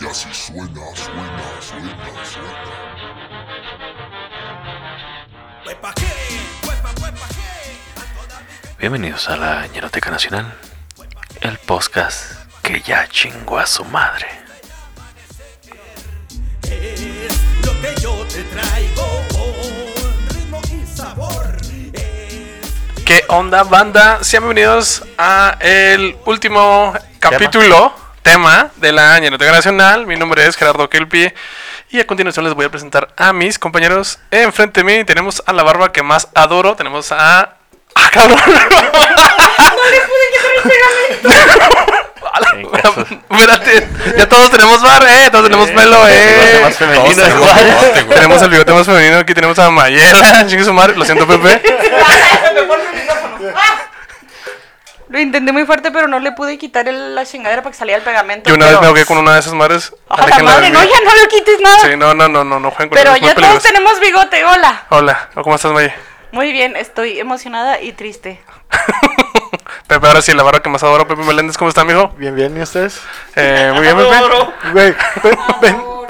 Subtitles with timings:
[0.00, 2.90] Y así suena, suena, suena, suena.
[8.78, 10.54] Bienvenidos a la Ñeroteca Nacional,
[11.42, 14.26] el podcast que ya chingó a su madre.
[16.62, 21.56] Es lo que yo te traigo con ritmo y sabor.
[23.04, 24.24] ¿Qué onda, banda?
[24.24, 26.94] Sean bienvenidos a el último
[27.30, 30.06] capítulo, tema, de la Ñeroteca Nacional.
[30.06, 31.34] Mi nombre es Gerardo Kelpie.
[31.90, 34.18] Y a continuación les voy a presentar a mis compañeros.
[34.30, 36.76] Enfrente de mí tenemos a la barba que más adoro.
[36.76, 37.56] Tenemos a.
[37.94, 38.38] ¡Ah, cabrón!
[43.30, 46.60] Espérate, ya todos tenemos bar, eh, todos tenemos pelo, eh.
[46.62, 47.64] más femenino Todos tenemos igual.
[47.64, 48.16] bigote, güey.
[48.16, 51.62] Tenemos el bigote más femenino, aquí tenemos a Mayela, chingue su madre, lo siento Pepe.
[55.10, 57.98] Lo intenté muy fuerte, pero no le pude quitar el- la chingadera para que saliera
[57.98, 58.48] el pegamento.
[58.48, 59.92] Yo una vez pero- me ahogué con una de esas madres.
[60.08, 60.70] ¡A la Déjenla madre!
[60.70, 61.78] No, ya no le quites nada.
[61.80, 64.44] Sí, no, no, no, no, no jueguen con pero ya todos tenemos bigote.
[64.44, 64.86] Hola.
[64.90, 65.92] Hola, ¿cómo estás, May?
[66.32, 68.40] Muy bien, estoy emocionada y triste.
[69.88, 72.08] Pepe, ahora sí, la barra que más adoro, Pepe Meléndez, ¿cómo está, mijo?
[72.16, 73.00] Bien, bien, ¿y ustedes?
[73.34, 73.96] Eh, muy bien,
[74.72, 74.72] Pepe.
[74.72, 74.94] Güey,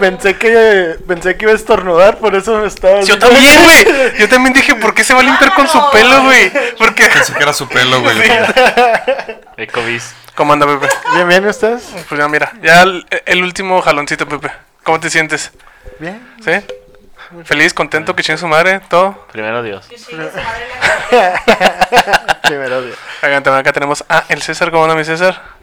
[0.00, 3.02] pensé que pensé que iba a estornudar, por eso me estaba.
[3.02, 3.84] Yo también, güey.
[4.18, 6.50] Yo también dije, ¿por qué se va a limpiar con su pelo, güey?
[6.78, 7.04] Porque.
[7.12, 8.18] Pensé que era su pelo, güey.
[9.56, 10.14] Ecobis.
[10.34, 10.88] ¿Cómo anda, Pepe?
[11.14, 11.84] Bien, bien, ¿y ustedes?
[12.08, 14.50] Pues ya, mira, ya el, el último jaloncito, Pepe.
[14.82, 15.52] ¿Cómo te sientes?
[15.98, 16.20] Bien.
[16.42, 16.52] ¿Sí?
[17.44, 19.26] ¿Feliz, contento, que chingue su madre, todo?
[19.30, 19.86] Primero Dios.
[22.42, 22.82] Primero
[23.20, 25.59] también acá tenemos a el César, ¿cómo anda mi César?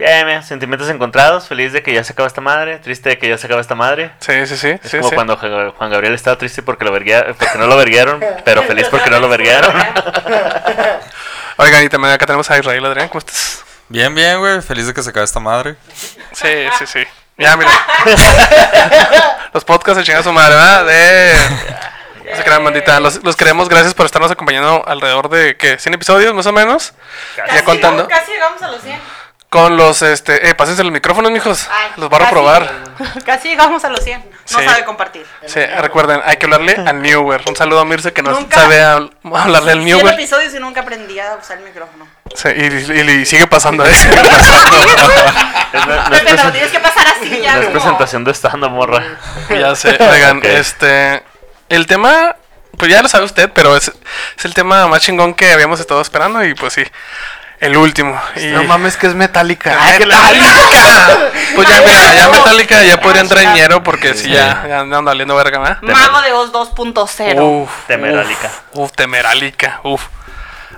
[0.00, 1.46] Bien, bien, sentimientos encontrados.
[1.46, 2.78] Feliz de que ya se acaba esta madre.
[2.78, 4.10] Triste de que ya se acaba esta madre.
[4.20, 4.68] Sí, sí, sí.
[4.82, 5.14] Es sí, como sí.
[5.14, 8.86] cuando Ju- Juan Gabriel estaba triste porque, lo verguea- porque no lo verguearon, pero feliz
[8.90, 9.70] porque no lo verguearon.
[11.58, 13.62] Oigan, y también acá tenemos a Israel Adrián, ¿cómo estás?
[13.90, 14.62] Bien, bien, güey.
[14.62, 15.76] Feliz de que se acabe esta madre.
[16.32, 16.48] Sí,
[16.78, 17.04] sí, sí.
[17.36, 17.70] Ya, mira.
[19.52, 20.86] los podcasts de chingar su madre, ¿verdad?
[20.86, 21.34] De.
[22.30, 23.00] No se crean, bandita.
[23.00, 25.76] Los, los queremos, gracias por estarnos acompañando alrededor de, ¿qué?
[25.78, 26.94] ¿100 episodios más o menos?
[27.52, 28.08] Ya contando.
[28.08, 28.98] Casi llegamos a los 100.
[29.50, 30.48] Con los, este.
[30.48, 31.68] Eh, pásense los micrófonos, mijos.
[31.72, 32.70] Ay, Los van a probar.
[33.26, 34.20] Casi llegamos a los 100.
[34.52, 34.64] No Sí.
[34.64, 35.26] sabe compartir.
[35.46, 37.42] Sí, recuerden, hay que hablarle al Newer.
[37.48, 38.60] Un saludo a Mirce que no Nunca.
[38.60, 40.14] sabe habl- hablarle al 100 Newer.
[40.14, 42.06] episodios y nunca aprendí a usar el micrófono.
[42.34, 43.90] Sí, y, y- y sigue pasando, ¿eh?
[45.72, 47.54] Es, no, no es Pepe, presen- lo tienes que pasar así ya.
[47.54, 49.02] no es como- presentación de stand morra.
[49.50, 50.44] Ya sé, oigan, Ok.
[50.44, 51.22] este.
[51.68, 52.34] El tema,
[52.76, 53.88] pues ya lo sabe usted, pero es,
[54.36, 56.82] es el tema más chingón que habíamos estado esperando y pues sí,
[57.60, 58.20] el último.
[58.36, 59.76] Y, No mames, que es metálica.
[59.78, 61.30] ¡Ah, ¡Metallica!
[61.54, 65.04] Pues ya, mira, ya Metallica ya podría entrar en ñero porque si ya, ya andan
[65.04, 65.78] valiendo verga, ¿verdad?
[65.82, 67.40] Mago de Oz 2.0.
[67.40, 68.50] Uf, Temerálica.
[68.72, 70.02] Uf, uf, temerálica, uf.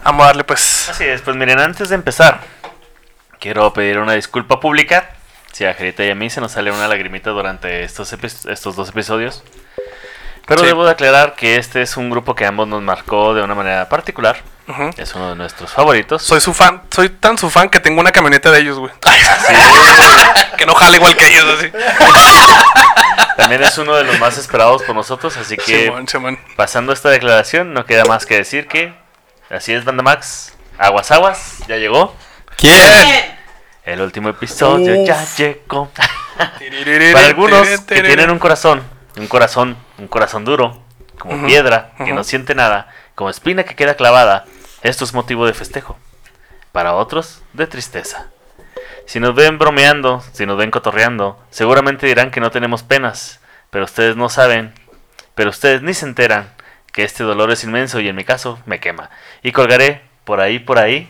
[0.04, 0.88] Vamos a darle pues.
[0.88, 2.41] Así es, pues miren, antes de empezar,
[3.38, 5.10] quiero pedir una disculpa pública.
[5.53, 8.75] Si a Jerita y a mí se nos sale una lagrimita durante estos, epi- estos
[8.75, 9.44] dos episodios.
[10.47, 10.66] Pero Sí.
[10.66, 13.88] debo de aclarar que este es un grupo que ambos nos marcó de una manera
[13.88, 14.38] particular.
[14.97, 16.22] Es uno de nuestros favoritos.
[16.22, 18.92] Soy su fan, soy tan su fan que tengo una camioneta de ellos, güey.
[20.56, 21.70] que no jala igual que ellos, así.
[23.36, 26.38] También es uno de los más esperados por nosotros, así que Simón, Simón.
[26.56, 28.94] pasando esta declaración, no queda más que decir que
[29.50, 30.54] así es, Banda Max.
[30.78, 32.14] Aguas Aguas, ya llegó.
[32.56, 33.36] ¿Quién?
[33.84, 35.06] El último episodio Uf.
[35.08, 35.91] ya llegó.
[37.12, 38.82] Para algunos que tienen un corazón,
[39.16, 40.82] un corazón, un corazón duro,
[41.18, 44.44] como piedra, que no siente nada, como espina que queda clavada,
[44.82, 45.96] esto es motivo de festejo.
[46.72, 48.28] Para otros, de tristeza.
[49.06, 53.40] Si nos ven bromeando, si nos ven cotorreando, seguramente dirán que no tenemos penas,
[53.70, 54.72] pero ustedes no saben,
[55.34, 56.52] pero ustedes ni se enteran
[56.92, 59.10] que este dolor es inmenso y en mi caso me quema.
[59.42, 61.08] Y colgaré por ahí, por ahí,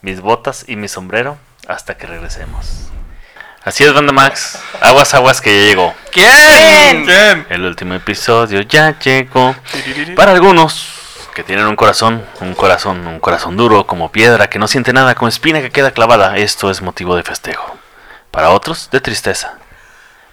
[0.00, 2.93] mis botas y mi sombrero hasta que regresemos.
[3.64, 4.58] Así es, Banda Max.
[4.82, 5.94] Aguas, aguas que ya llegó.
[6.12, 7.06] ¿Quién?
[7.06, 7.46] ¿Quién?
[7.48, 9.56] El último episodio ya llegó.
[10.16, 10.86] Para algunos
[11.34, 15.14] que tienen un corazón, un corazón, un corazón duro como piedra que no siente nada,
[15.14, 17.74] como espina que queda clavada, esto es motivo de festejo.
[18.30, 19.54] Para otros, de tristeza.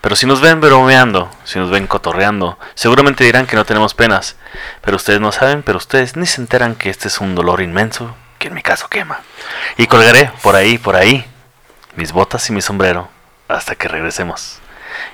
[0.02, 4.36] Pero si nos ven bromeando, si nos ven cotorreando, seguramente dirán que no tenemos penas.
[4.82, 8.14] Pero ustedes no saben, pero ustedes ni se enteran que este es un dolor inmenso
[8.40, 9.22] que en mi caso quema.
[9.78, 11.26] Y colgaré por ahí, por ahí,
[11.96, 13.21] mis botas y mi sombrero
[13.52, 14.60] hasta que regresemos.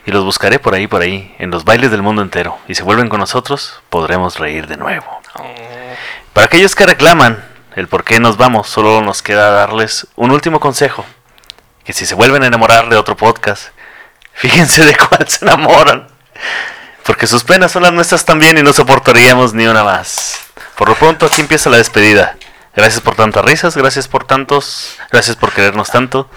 [0.05, 2.57] Y los buscaré por ahí, por ahí, en los bailes del mundo entero.
[2.67, 5.05] Y si vuelven con nosotros, podremos reír de nuevo.
[6.33, 7.43] Para aquellos que reclaman
[7.75, 11.05] el por qué nos vamos, solo nos queda darles un último consejo.
[11.83, 13.67] Que si se vuelven a enamorar de otro podcast,
[14.33, 16.07] fíjense de cuál se enamoran.
[17.05, 20.39] Porque sus penas son las nuestras también y no soportaríamos ni una más.
[20.75, 22.35] Por lo pronto aquí empieza la despedida.
[22.75, 26.29] Gracias por tantas risas, gracias por tantos, gracias por querernos tanto.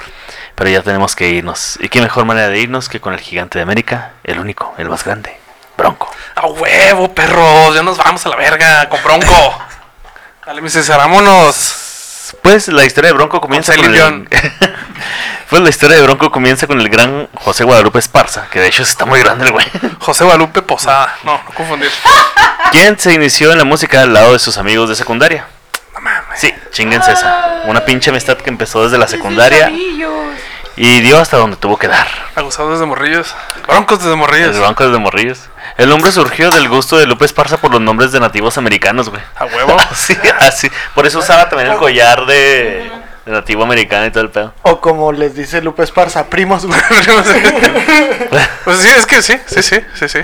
[0.60, 1.78] Pero ya tenemos que irnos.
[1.80, 4.10] ¿Y qué mejor manera de irnos que con el gigante de América?
[4.22, 5.34] El único, el más grande.
[5.78, 6.12] Bronco.
[6.34, 7.74] A huevo, perros.
[7.74, 9.58] Ya nos vamos a la verga con Bronco.
[10.46, 12.34] Dale, mi César, vámonos.
[12.42, 14.28] Pues la historia de Bronco comienza Con el...
[15.48, 18.82] Pues la historia de Bronco comienza con el gran José Guadalupe Esparza, que de hecho
[18.82, 19.66] está muy grande el güey.
[19.98, 21.16] José Guadalupe Posada.
[21.24, 21.90] No, no confundir.
[22.70, 25.46] Quien se inició en la música al lado de sus amigos de secundaria.
[25.94, 26.38] No mames.
[26.38, 27.62] Sí, chinguense esa.
[27.64, 29.72] Una pinche amistad que empezó desde la secundaria.
[30.76, 32.06] Y dio hasta donde tuvo que dar.
[32.34, 33.34] Abusados desde morrillos.
[33.66, 34.54] Broncos desde morrillos.
[34.54, 35.48] El Bronco desde Morrillos.
[35.76, 39.22] El nombre surgió del gusto de Lupe Esparza por los nombres de nativos americanos, güey.
[39.36, 39.76] A huevo.
[39.90, 40.70] Así, así.
[40.94, 42.90] Por eso usaba también el collar de,
[43.26, 44.54] de nativo americano y todo el pedo.
[44.62, 46.80] O como les dice Lupe Esparza, primos, güey.
[48.64, 50.20] pues sí, es que sí, sí, sí, sí, sí.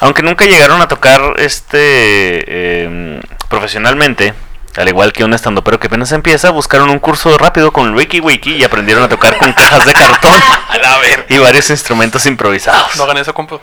[0.00, 4.34] Aunque nunca llegaron a tocar este em, profesionalmente,
[4.78, 8.56] al igual que un estandopero que apenas empieza, buscaron un curso rápido con Wiki Wiki
[8.56, 10.40] y aprendieron a tocar con cajas de cartón
[11.28, 12.96] y varios instrumentos improvisados.
[12.96, 13.58] No hagan eso, compa.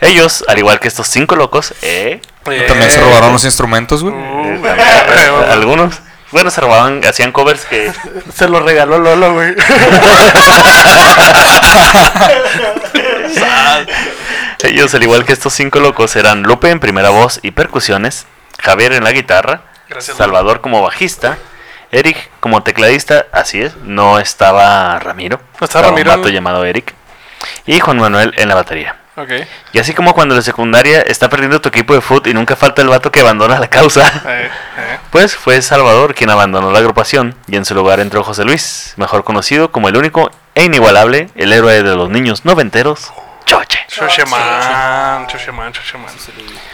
[0.00, 4.14] Ellos, al igual que estos cinco locos, eh, También se robaron los instrumentos, güey.
[4.14, 4.66] Uh,
[5.50, 6.00] algunos,
[6.32, 7.92] bueno, se robaban, hacían covers que
[8.34, 9.54] Se lo regaló Lolo, güey.
[14.64, 18.26] ellos, al igual que estos cinco locos, eran Lupe en primera voz y percusiones,
[18.58, 21.38] Javier en la guitarra, Gracias, Salvador como bajista,
[21.92, 26.10] Eric como tecladista, así es, no estaba Ramiro, No estaba Ramiro.
[26.12, 26.94] un vato llamado Eric,
[27.66, 28.96] y Juan Manuel en la batería.
[29.18, 29.30] Ok.
[29.72, 32.54] Y así como cuando en la secundaria está perdiendo tu equipo de fútbol y nunca
[32.54, 34.98] falta el vato que abandona la causa, Eh, eh.
[35.10, 39.24] pues fue Salvador quien abandonó la agrupación y en su lugar entró José Luis, mejor
[39.24, 43.10] conocido como el único e inigualable, el héroe de los niños noventeros,
[43.46, 43.78] Choche.
[43.88, 46.10] Chocheman, Chocheman, Chocheman.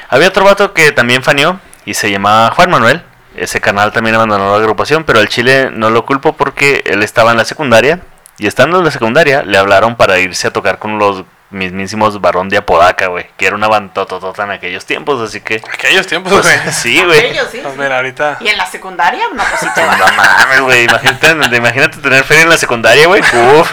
[0.09, 3.03] Había otro vato que también faneó y se llamaba Juan Manuel.
[3.37, 7.31] Ese canal también abandonó la agrupación, pero al Chile no lo culpo porque él estaba
[7.31, 8.01] en la secundaria
[8.39, 12.49] y estando en la secundaria le hablaron para irse a tocar con los mismísimos Barón
[12.49, 16.45] de Apodaca, güey, que era una bandototota en aquellos tiempos, así que Aquellos tiempos, pues,
[16.45, 16.73] güey.
[16.73, 17.27] sí, güey.
[17.27, 17.61] Ellos, sí.
[17.63, 18.39] Pues mira, ahorita.
[18.41, 19.25] ¿Y en la secundaria?
[19.35, 19.67] No, pues sí.
[19.77, 23.23] No mames, güey, imagínate, imagínate tener feria en la secundaria, güey.
[23.59, 23.71] Uf.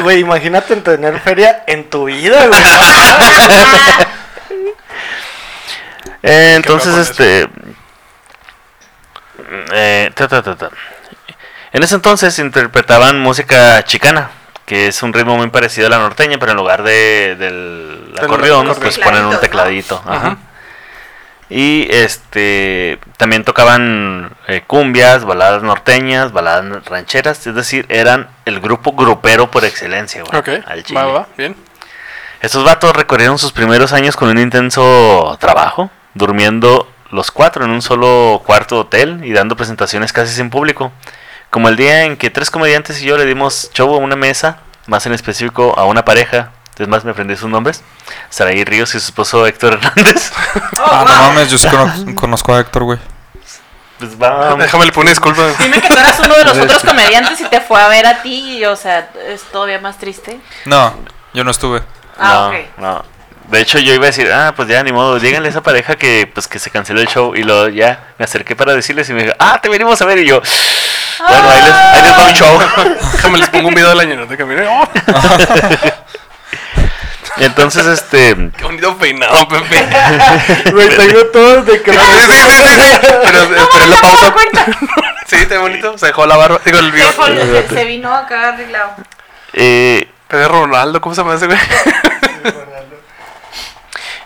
[0.00, 2.60] Güey, imagínate tener feria en tu vida, güey.
[6.26, 7.48] Eh, entonces, este.
[9.72, 10.70] eh, ta, ta, ta, ta.
[11.72, 14.30] En ese entonces interpretaban música chicana,
[14.64, 18.24] que es un ritmo muy parecido a la norteña, pero en lugar de, del Del
[18.24, 18.80] acordeón, acordeón.
[18.80, 20.00] pues ponen un tecladito.
[20.06, 20.16] Ajá.
[20.16, 20.36] Ajá.
[21.50, 28.92] Y este también tocaban eh, cumbias, baladas norteñas, baladas rancheras, es decir, eran el grupo
[28.92, 30.38] grupero por excelencia, güey.
[30.40, 30.64] Ok.
[30.66, 30.98] al chile.
[31.00, 31.54] Va, va, bien.
[32.40, 37.82] Estos vatos recorrieron sus primeros años con un intenso trabajo, durmiendo los cuatro en un
[37.82, 40.92] solo cuarto de hotel y dando presentaciones casi sin público.
[41.50, 44.58] Como el día en que tres comediantes y yo le dimos show a una mesa,
[44.86, 46.50] más en específico a una pareja.
[46.76, 47.84] Es más, me aprendí sus nombres.
[48.30, 50.32] Saraí Ríos y su esposo Héctor Hernández.
[50.86, 52.98] Ah, no mames, yo sí cono- conozco a Héctor, güey.
[53.98, 54.54] Pues va.
[54.56, 55.42] Déjame le poner disculpa.
[55.58, 58.22] Dime que tú eras uno de los otros comediantes y te fue a ver a
[58.22, 60.40] ti y, o sea, es todavía más triste.
[60.66, 60.94] No,
[61.32, 61.82] yo no estuve.
[62.18, 62.64] Ah, no, ok.
[62.78, 63.13] no.
[63.48, 65.96] De hecho, yo iba a decir, ah, pues ya, ni modo, díganle a esa pareja
[65.96, 67.34] que, pues, que se canceló el show.
[67.34, 70.18] Y luego ya me acerqué para decirles y me dijo, ah, te venimos a ver.
[70.18, 70.40] Y yo,
[71.18, 72.58] bueno, ahí les, ahí les va mi show.
[73.12, 74.62] Déjame les pongo un video de la camino.
[74.68, 74.88] ¡Oh!
[77.36, 79.86] Y entonces, este, Qué bonito peinado, Pepe.
[80.70, 82.98] Güey, tengo todo de que Sí, sí, sí, sí, sí.
[83.00, 84.34] Pero esperé la pausa.
[85.26, 85.98] Sí, está bonito.
[85.98, 86.60] Se dejó la barba.
[86.64, 87.68] Digo, el bigote.
[87.68, 88.94] Se vino acá arreglado.
[89.52, 91.58] eh, Pedro Ronaldo, ¿cómo se llama ese güey?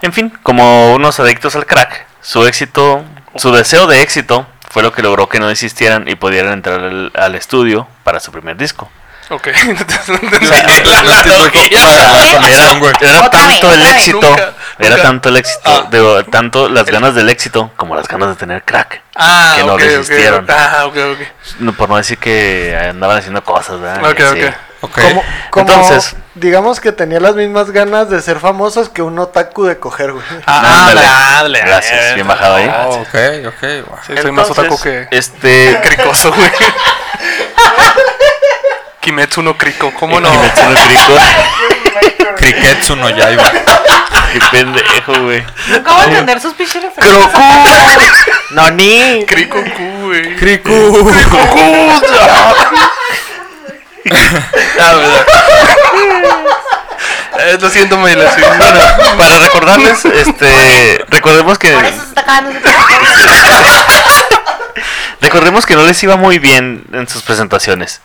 [0.03, 3.05] En fin, como unos adictos al crack, su éxito,
[3.37, 7.13] su deseo de éxito fue lo que logró que no desistieran y pudieran entrar al,
[7.17, 8.91] al estudio para su primer disco.
[9.31, 9.49] Ok.
[13.01, 14.37] Era, tanto el éxito,
[14.79, 15.89] era tanto el éxito, Ah.
[15.91, 19.03] digo, tanto las ganas del éxito como las ganas de tener crack.
[19.15, 20.45] Ah, Que no ok, resistieron.
[20.45, 20.51] ok.
[20.51, 20.87] Ah,
[21.77, 24.03] por no decir que andaban haciendo cosas, ¿verdad?
[24.81, 25.13] Ok, Y así.
[25.13, 25.19] ok.
[25.19, 25.23] Ok.
[25.23, 29.65] Como, como Entonces- digamos que tenía las mismas ganas de ser famosos que un otaku
[29.65, 30.25] de coger, güey.
[30.47, 31.07] Ah, Ándale.
[31.07, 31.61] ándale.
[31.61, 32.71] Gracias, bien bajado ahí.
[32.87, 33.15] Oh, ok,
[33.49, 33.63] ok.
[33.89, 33.99] wow.
[34.07, 35.81] Sí, soy más otaku que Este.
[35.85, 36.51] cricoso, güey.
[39.01, 40.31] Kimetsu no Kriko, ¿cómo no?
[40.31, 42.37] Kimetsu no Kriko.
[42.37, 43.45] Kriketsu no Yaiba.
[44.33, 45.43] Qué pendejo, güey.
[45.69, 47.33] Nunca voy a entender sus pinches referencias.
[48.51, 49.25] No, ni.
[49.25, 50.37] Güey.
[51.41, 52.55] Ah, verdad.
[57.41, 57.95] Eh, lo siento.
[57.95, 58.01] Sí.
[58.59, 58.81] Bueno,
[59.17, 61.05] para recordarles, este.
[61.09, 61.71] Recordemos que.
[61.71, 64.33] Por eso se está acabando ese podcast.
[65.21, 68.01] Recordemos que no les iba muy bien en sus presentaciones.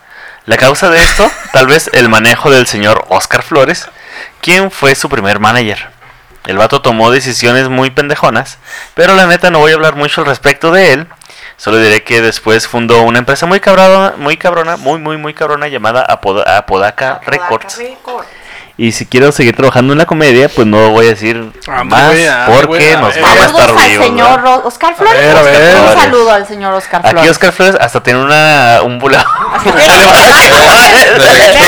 [0.46, 3.88] La causa de esto, tal vez el manejo del señor Oscar Flores,
[4.40, 5.88] quien fue su primer manager.
[6.46, 8.58] El vato tomó decisiones muy pendejonas,
[8.94, 11.08] pero la neta no voy a hablar mucho al respecto de él.
[11.56, 15.68] Solo diré que después fundó una empresa muy cabrona, muy cabrona, muy muy muy cabrona
[15.68, 17.80] llamada Apoda- Apodaca Records.
[18.76, 22.08] Y si quiero seguir trabajando en la comedia, pues no voy a decir Ah, más
[22.08, 23.22] güey, ah, porque nos ver.
[23.22, 24.06] vamos a Saludos estar al vivos.
[24.06, 25.14] señor Oscar Flores.
[25.16, 25.76] ver, a ver.
[25.76, 26.02] Un Flores.
[26.02, 27.30] saludo al señor Oscar Aquí Flores.
[27.30, 29.24] Oscar Flores hasta tiene una un bulevar.
[29.64, 29.76] Neta,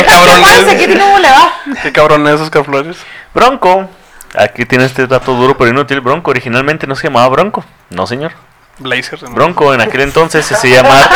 [0.04, 0.78] cabrón ¿qué es?
[0.78, 1.48] ¿Qué tiene un bulevar?
[1.82, 2.96] Qué cabrón es Oscar Flores.
[3.32, 3.88] Bronco.
[4.36, 6.00] Aquí tiene este dato duro pero inútil.
[6.00, 7.64] Bronco originalmente no se llamaba Bronco.
[7.90, 8.32] No, señor.
[8.78, 9.22] Blazer.
[9.22, 9.30] ¿no?
[9.30, 10.94] Bronco en aquel entonces se llama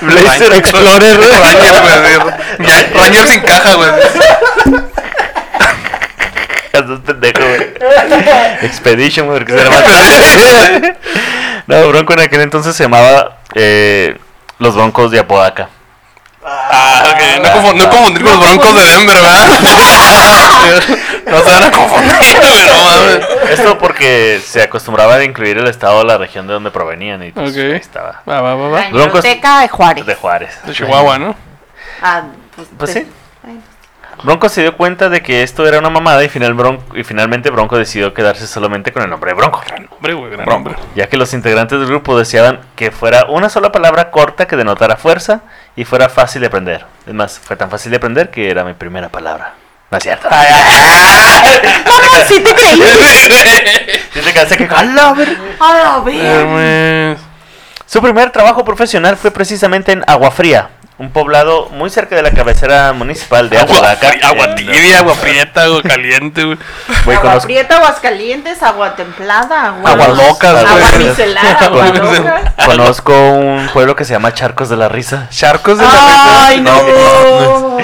[0.00, 1.18] Blazer Explorer.
[2.58, 3.90] Ranger, Ranger sin caja, güey.
[7.06, 7.72] Pendejo, güey.
[8.62, 10.96] Expedition, güey, porque se llama.
[11.66, 14.18] no, Bronco en aquel entonces se llamaba eh,
[14.58, 15.68] Los Broncos de Apodaca.
[16.44, 17.42] Ah, ok.
[17.42, 19.46] No, confund- no confundir con los broncos de Denver, ¿verdad?
[21.26, 22.14] no se van a confundir.
[22.66, 23.48] No.
[23.50, 27.32] Esto porque se acostumbraba a incluir el estado o la región de donde provenían y
[27.32, 28.22] pues, ahí estaba.
[28.28, 28.84] Va, va, va, va.
[28.90, 30.06] Broncos- de Juárez.
[30.06, 30.58] De Juárez.
[30.64, 31.36] De Chihuahua, ¿no?
[32.02, 32.22] Ah,
[32.56, 33.08] pues, Pues de- sí.
[34.22, 37.50] Bronco se dio cuenta de que esto era una mamada y, final Bronco, y finalmente
[37.50, 39.62] Bronco decidió quedarse solamente con el nombre de Bronco.
[39.90, 40.70] Hombre, güey, gran Bronco.
[40.70, 40.82] hombre.
[40.94, 44.96] Ya que los integrantes del grupo deseaban que fuera una sola palabra corta que denotara
[44.96, 45.40] fuerza
[45.76, 46.84] y fuera fácil de aprender.
[47.06, 49.54] Es más, fue tan fácil de aprender que era mi primera palabra.
[49.90, 50.28] No es cierto.
[51.86, 52.24] ¿Cómo?
[52.28, 52.80] ¿Sí te creí?
[54.12, 57.16] Sí te quedaste que- ¡A la ver- A la ver.
[57.86, 60.68] Su primer trabajo profesional fue precisamente en Agua Fría,
[61.00, 64.08] un poblado muy cerca de la cabecera municipal de Agua, Apodaca.
[64.10, 66.58] fría, agua tibia, agua prieta, agua caliente, güey.
[67.06, 70.08] Agua conozco- prieta, aguas calientes, agua templada, agua, agua
[70.98, 72.54] micelar, agua loca.
[72.66, 75.26] Conozco un pueblo que se llama Charcos de la Risa.
[75.30, 77.78] Charcos de la Ay, no.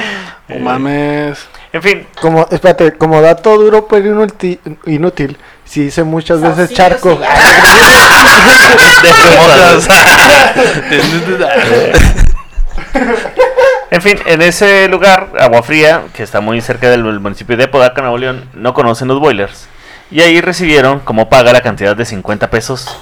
[0.49, 1.39] No mames.
[1.73, 6.77] En fin, Como, espérate, como dato duro pero inútil, inútil si dice muchas veces Saucillo
[6.77, 7.19] charco.
[7.19, 7.27] llama.
[13.89, 18.03] En fin, en ese lugar, Agua Fría, que está muy cerca del municipio de Apodaca,
[18.03, 19.69] Nuevo León, no conocen los boilers.
[20.11, 22.99] Y ahí recibieron como paga la cantidad de 50 pesos.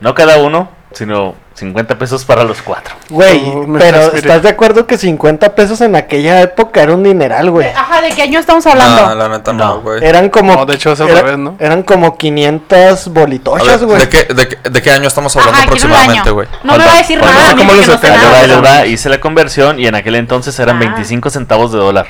[0.00, 2.94] No cada uno, sino 50 pesos para los cuatro.
[3.08, 4.18] Güey, No, me pero estás- mire.
[4.28, 7.68] ¿estás de acuerdo que 50 pesos en aquella época era un dineral, güey?
[7.68, 9.06] Ajá, ¿de qué año estamos hablando?
[9.08, 9.64] No, la neta No.
[9.66, 10.04] no, güey.
[10.04, 10.54] Eran como...
[10.54, 11.56] No, de hecho es al era- revés, ¿no?
[11.58, 14.00] Eran como 500 A bolitochas, güey.
[14.00, 16.48] ¿de, qué, de, qué- de qué año estamos hablando Ajá, aproximadamente, güey?
[16.62, 18.22] No me va a decir nada, a mí ¿Cómo porque los no sé Ahí les
[18.32, 18.78] va, ahí les nada.
[18.80, 20.80] va, hice la conversión y en aquel entonces eran Ah.
[20.80, 22.06] 25 centavos de dólar.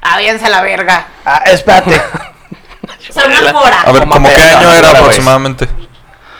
[0.00, 1.06] Ah, a la verga.
[1.24, 2.00] Ah, espérate.
[3.10, 3.38] Sea, una.
[3.84, 5.68] A ver, Como ¿cómo qué año era aproximadamente?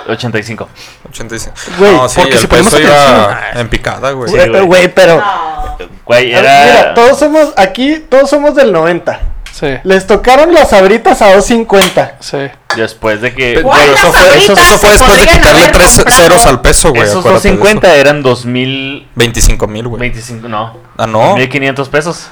[0.08, 0.68] 85.
[1.10, 1.56] 85.
[1.78, 4.30] Güey, no, sí, porque el si ponemos peso iba en picada, güey.
[4.30, 4.88] Sí, Güey, güey.
[4.94, 5.16] Pero...
[5.16, 5.76] No.
[6.04, 6.94] Güey, a ver, Mira, era...
[6.94, 7.52] todos somos...
[7.56, 9.20] Aquí, todos somos del 90.
[9.52, 12.12] Sí, Les tocaron las abritas a 2.50.
[12.20, 12.38] sí.
[12.76, 13.60] Después de que...
[13.60, 17.02] Güey, Pero eso fue, eso, eso fue después de quitarle tres ceros al peso, güey.
[17.02, 17.96] Esos acuérdate de 250 eso.
[17.96, 19.08] eran 2000...
[19.14, 20.00] 25 mil, güey.
[20.00, 20.76] 25, no.
[20.96, 21.34] Ah, no.
[21.36, 22.28] 1500 pesos.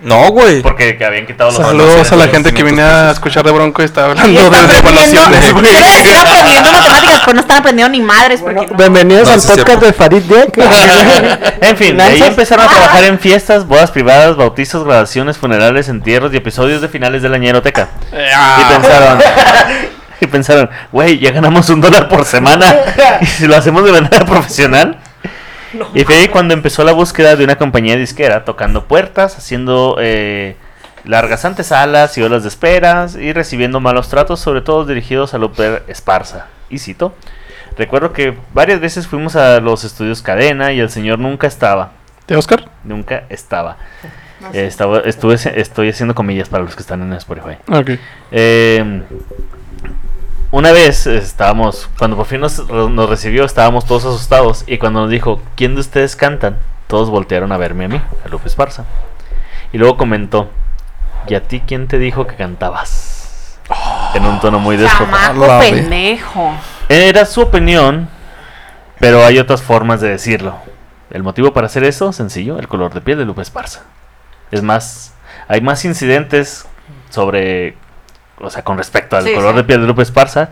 [0.00, 0.60] No, güey.
[0.60, 3.52] Porque que habían quitado los Saludos a la gente que 500 viene a escuchar de
[3.52, 5.64] Bronco y está hablando de devaluaciones, güey.
[5.64, 8.40] decir aprendiendo matemáticas, pues no están aprendiendo ni madres.
[8.40, 8.78] Bueno, porque no.
[8.78, 10.58] bienvenidos No, al sí podcast de Farid Diek.
[11.60, 16.32] En fin, de ahí empezaron a trabajar en fiestas, bodas privadas, bautizos, graduaciones, funerales, entierros
[16.32, 17.88] y episodios de finales de la ñeroteca.
[18.12, 19.18] Eh, Y ah, pensaron,
[20.20, 22.74] y pensaron, güey, ya ganamos un dólar por semana.
[23.20, 24.98] Y si lo hacemos de manera profesional.
[25.94, 30.56] Y fue ahí cuando empezó la búsqueda de una compañía disquera, tocando puertas, haciendo eh,
[31.04, 35.82] largas antesalas y olas de esperas y recibiendo malos tratos, sobre todo dirigidos a Luper
[35.88, 36.46] Esparza.
[36.74, 37.14] Y cito,
[37.78, 41.92] recuerdo que varias veces fuimos a los estudios Cadena y el señor nunca estaba.
[42.26, 42.68] ¿De Oscar?
[42.82, 43.76] Nunca estaba.
[44.52, 47.58] Eh, estaba estuve, estoy haciendo comillas para los que están en Spotify.
[47.68, 47.90] Ok.
[48.32, 49.02] Eh,
[50.50, 54.64] una vez estábamos, cuando por fin nos, nos recibió, estábamos todos asustados.
[54.66, 56.58] Y cuando nos dijo, ¿quién de ustedes cantan?
[56.88, 58.84] Todos voltearon a verme a mí, a Lupe Esparza.
[59.72, 60.50] Y luego comentó,
[61.28, 63.13] ¿y a ti quién te dijo que cantabas?
[64.14, 64.88] En un tono muy ve-
[65.60, 66.52] pendejo.
[66.88, 68.08] Era su opinión,
[69.00, 70.56] pero hay otras formas de decirlo.
[71.10, 73.82] El motivo para hacer eso, sencillo, el color de piel de Lupe Esparza.
[74.50, 75.14] Es más,
[75.48, 76.66] hay más incidentes
[77.10, 77.76] sobre,
[78.40, 79.56] o sea, con respecto al Sí, color sí.
[79.58, 80.50] de piel de Lupe Esparza,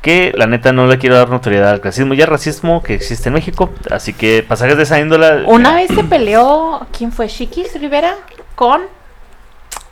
[0.00, 3.28] que la neta no le quiero dar notoriedad al clasismo y al racismo que existe
[3.28, 3.70] en México.
[3.90, 5.44] Así que pasajes de esa índole.
[5.44, 7.28] Una vez se peleó, ¿quién fue?
[7.28, 8.14] Chiquis Rivera
[8.54, 8.82] con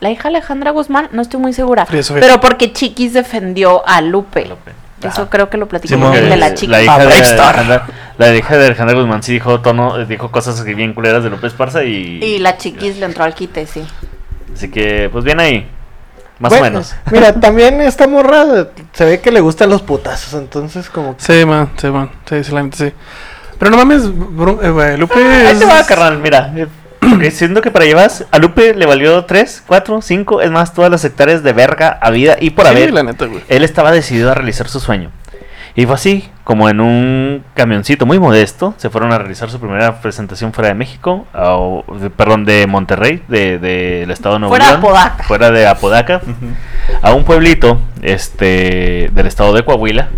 [0.01, 1.87] la hija Alejandra Guzmán, no estoy muy segura.
[1.87, 2.21] Frida Sofía.
[2.23, 4.47] Pero porque Chiquis defendió a Lupe.
[4.47, 4.73] Lupe.
[5.03, 6.15] Eso creo que lo platicó Simón.
[6.15, 6.73] el de la Eh, chica.
[6.73, 7.05] La hija de.
[7.15, 7.87] Alejandra,
[8.19, 11.85] la hija de Alejandra Guzmán sí dijo tono, dijo cosas bien culeras de López Parza
[11.85, 13.83] y, Y la chiquis le entró al quite, sí.
[14.55, 15.67] así que pues bien ahí.
[16.39, 16.95] Más Bueno, o menos.
[17.11, 18.45] Mira, también esta morra
[18.93, 21.23] se ve que le gustan los putazos, entonces como que...
[21.23, 22.11] Sí, man, sí, man.
[22.29, 22.93] Sí, sí, la sí.
[23.59, 25.59] Pero no mames, bro- eh, Lupe Ahí es...
[25.59, 26.51] te va, carnal, mira.
[27.01, 30.91] Porque siento que para llevas a Lupe le valió 3, 4, 5, es más, todas
[30.91, 32.93] las hectáreas de verga a vida y por Sí, haber.
[32.93, 33.43] la neta, güey.
[33.49, 35.11] Él estaba decidido a realizar su sueño.
[35.77, 40.01] Y fue así, como en un camioncito muy modesto, se fueron a realizar su primera
[40.03, 44.51] presentación fuera de México, o- de- perdón, de Monterrey, del de, del estado de Nuevo
[44.53, 45.25] Fuera de León, Apodaca.
[45.25, 46.21] fuera de Apodaca,
[47.03, 50.09] a un pueblito este, del estado de Coahuila.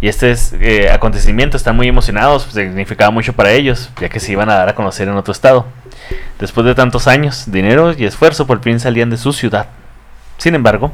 [0.00, 4.18] Y este es, eh, acontecimiento, están muy emocionados, pues, significaba mucho para ellos, ya que
[4.18, 5.66] se iban a dar a conocer en otro estado.
[6.38, 9.66] Después de tantos años, dinero y esfuerzo, por fin salían de su ciudad.
[10.38, 10.90] Sin embargo,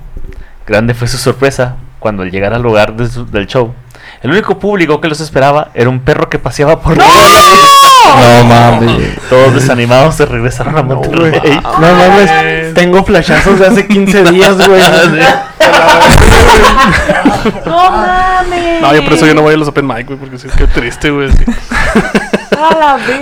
[0.66, 3.74] grande fue su sorpresa cuando al llegar al lugar del show,
[4.22, 9.18] el único público que los esperaba era un perro que paseaba por la No mames.
[9.28, 11.60] Todos desanimados se regresaron a Monterrey.
[11.62, 14.80] No mames, tengo flashazos de hace 15 días, güey.
[17.64, 18.82] ¡No mames!
[18.82, 20.66] No, yo por eso yo no voy a los open mic, güey, porque sí, qué
[20.66, 21.30] triste, güey.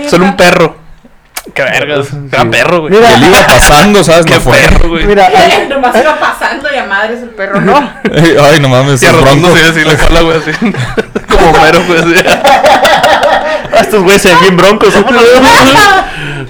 [0.09, 0.84] Solo un perro.
[1.55, 2.09] Qué vergas.
[2.29, 2.93] Gran perro, güey.
[2.93, 4.25] Mira, Él iba pasando, ¿sabes?
[4.25, 4.57] Qué No fue.
[4.57, 5.05] perro, güey.
[5.05, 5.29] Mira,
[5.69, 7.77] Nomás iba pasando y a madres el perro, ¿no?
[8.43, 9.01] Ay, no mames.
[9.01, 10.51] Y arrojándose así la cola, güey, así.
[11.31, 12.13] Como mero, güey, así.
[13.79, 14.93] Estos güeyes se ven bien broncos.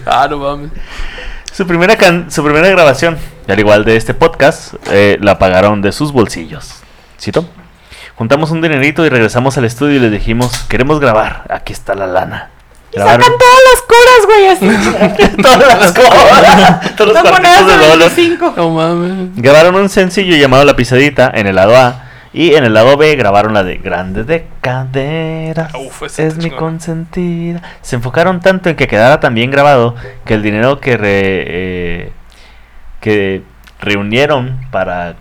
[0.05, 0.71] Ah, no mames.
[1.51, 5.91] Su primera, can- su primera grabación, al igual de este podcast, eh, la pagaron de
[5.91, 6.81] sus bolsillos.
[7.21, 7.47] ¿Cito?
[8.15, 12.07] Juntamos un dinerito y regresamos al estudio y les dijimos, queremos grabar, aquí está la
[12.07, 12.49] lana.
[12.95, 15.35] Sacan todas las curas, güey, así.
[15.41, 18.09] todas las cosas, todos los monedas de de dólar.
[18.15, 18.53] 25.
[18.57, 19.35] No mames.
[19.35, 22.01] Grabaron un sencillo llamado La Pisadita en el lado A
[22.33, 25.73] y en el lado B grabaron la de Grande de Caderas.
[25.75, 27.61] Uf, esa es mi consentida.
[27.81, 31.09] Se enfocaron tanto en que quedara tan bien grabado que el dinero que re-
[31.47, 32.11] eh,
[33.01, 33.43] que
[33.79, 35.15] reunieron para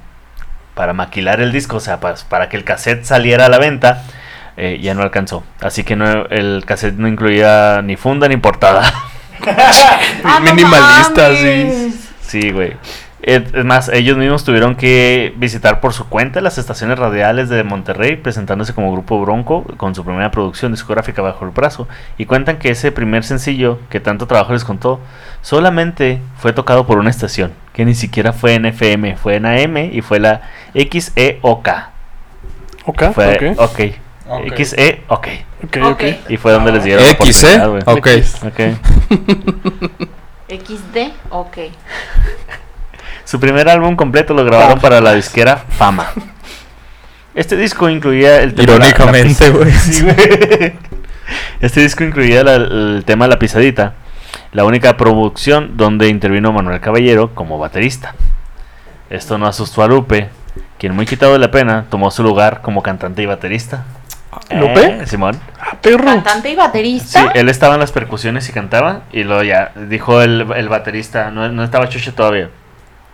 [0.74, 4.02] para maquilar el disco, o sea, pa- para, que el cassette saliera a la venta,
[4.56, 5.44] eh, ya no alcanzó.
[5.60, 8.92] Así que no, el cassette no incluía ni funda ni portada.
[10.24, 11.94] Ah, Minimalista, mames.
[12.22, 12.76] Sí, güey.
[13.20, 18.16] Es más, ellos mismos tuvieron que visitar por su cuenta las estaciones radiales de Monterrey,
[18.16, 21.88] presentándose como Grupo Bronco con su primera producción discográfica bajo el brazo.
[22.18, 25.00] Y cuentan que ese primer sencillo, que tanto trabajo les contó,
[25.40, 29.76] solamente fue tocado por una estación, que ni siquiera fue en FM, fue en AM
[29.92, 30.42] y fue la
[30.74, 31.68] XEOK.
[32.86, 33.60] Ok, Fue ok.
[33.60, 33.80] OK.
[34.28, 34.54] Ok.
[34.56, 35.28] XE, OK.
[35.64, 35.86] Ok, Ok.
[35.92, 36.02] ok.
[36.30, 37.60] Y fue donde les dieron la X, ¿eh?
[37.60, 38.44] oportunidad.
[38.46, 38.58] Ok.
[40.48, 41.56] XD, ok.
[43.24, 46.08] Su primer álbum completo lo grabaron para la disquera Fama.
[47.34, 49.72] Este disco incluía el tema Irónicamente, la- la güey.
[49.72, 50.06] Sí.
[51.60, 53.94] Este disco incluía la- el tema La Pisadita,
[54.52, 58.14] la única producción donde intervino Manuel Caballero como baterista.
[59.08, 60.28] Esto no asustó a Lupe,
[60.78, 63.84] quien muy quitado de la pena tomó su lugar como cantante y baterista.
[64.50, 65.02] ¿Lupe?
[65.02, 65.38] Eh, Simón.
[65.60, 66.04] Ah, perro.
[66.04, 67.30] Cantante y Sí, baterista.
[67.34, 69.02] él estaba en las percusiones y cantaba.
[69.12, 72.50] Y luego ya dijo el, el baterista, no, no estaba Chuche todavía.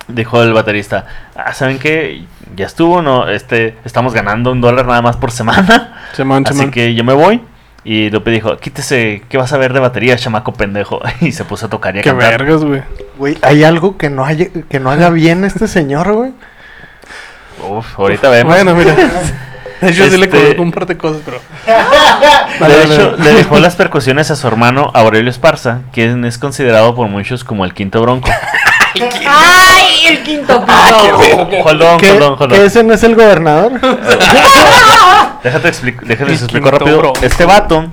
[0.08, 1.06] Dijo el baterista,
[1.36, 2.24] ah, ¿saben qué?
[2.56, 6.02] Ya estuvo, no, este, estamos ganando un dólar nada más por semana.
[6.14, 6.70] Simón, así Simón.
[6.72, 7.40] que yo me voy.
[7.84, 11.00] Y Lupe dijo, quítese, ¿qué vas a ver de batería, chamaco pendejo?
[11.20, 12.30] Y se puso a tocar y a Qué cantar.
[12.44, 12.82] vergas, güey.
[13.16, 16.32] güey, hay algo que no, haya, que no haga bien este señor, güey.
[17.68, 18.52] Uf, ahorita vemos.
[18.54, 18.94] Bueno, mira.
[19.92, 21.40] Yo sí le Este- conozco un par de cosas, pero.
[22.68, 27.08] de hecho, le dejó las percusiones a su hermano Aurelio Esparza, quien es considerado por
[27.08, 28.28] muchos como el quinto bronco.
[29.26, 30.06] ¡Ay!
[30.08, 31.48] El quinto piso.
[31.62, 32.58] Jolón, ¿Que, jolón, jolón.
[32.58, 33.72] que ese no es el gobernador?
[35.42, 37.12] Déjate expli- déjales El explico rápido.
[37.22, 37.86] Este vato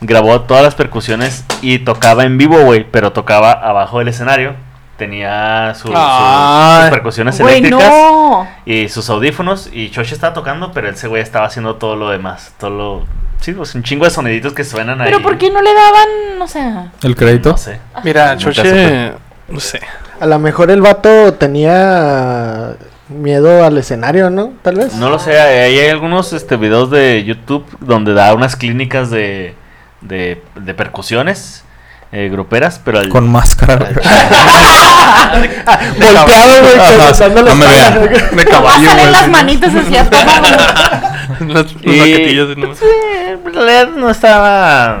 [0.00, 4.54] grabó todas las percusiones y tocaba en vivo, güey, pero tocaba abajo del escenario.
[4.96, 8.46] Tenía su- sus percusiones eléctricas no.
[8.64, 9.68] y sus audífonos.
[9.72, 12.54] Y Choche estaba tocando, pero ese güey estaba haciendo todo lo demás.
[12.58, 13.06] Todo lo.
[13.40, 15.10] Sí, pues un chingo de soniditos que suenan ahí.
[15.10, 16.92] Pero ¿por qué no le daban, o sea...
[17.02, 17.50] ¿El crédito?
[17.50, 17.78] No sé.
[18.04, 19.12] Mira, Nunca Choche.
[19.48, 19.80] No sé.
[20.20, 22.74] A lo mejor el vato tenía
[23.08, 24.52] miedo al escenario, ¿no?
[24.62, 24.94] Tal vez.
[24.94, 29.54] No lo sé, hay hay algunos este, videos de YouTube donde da unas clínicas de,
[30.00, 31.63] de, de percusiones
[32.16, 33.76] eh, gruperas, pero al, Con máscara.
[35.98, 37.94] Volteado, güey, la no me vean.
[38.36, 39.12] De caballo, salen güey.
[39.12, 40.42] las manitas así hasta abajo.
[41.40, 41.54] ¿no?
[41.54, 42.74] Las, las Y- ¿no?
[42.74, 42.84] Sí,
[43.28, 44.98] en realidad no estaba.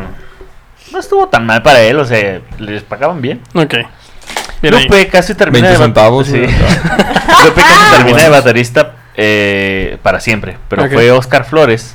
[0.92, 3.40] No estuvo tan mal para él, o sea, les pagaban bien.
[3.54, 3.74] Ok.
[4.62, 4.84] Mira ahí.
[4.88, 6.40] Lupe casi termina 20 de centavos, sí.
[6.40, 10.56] Lupe casi termina de baterista eh, para siempre.
[10.68, 10.92] Pero Ok.
[10.92, 11.94] fue Oscar Flores,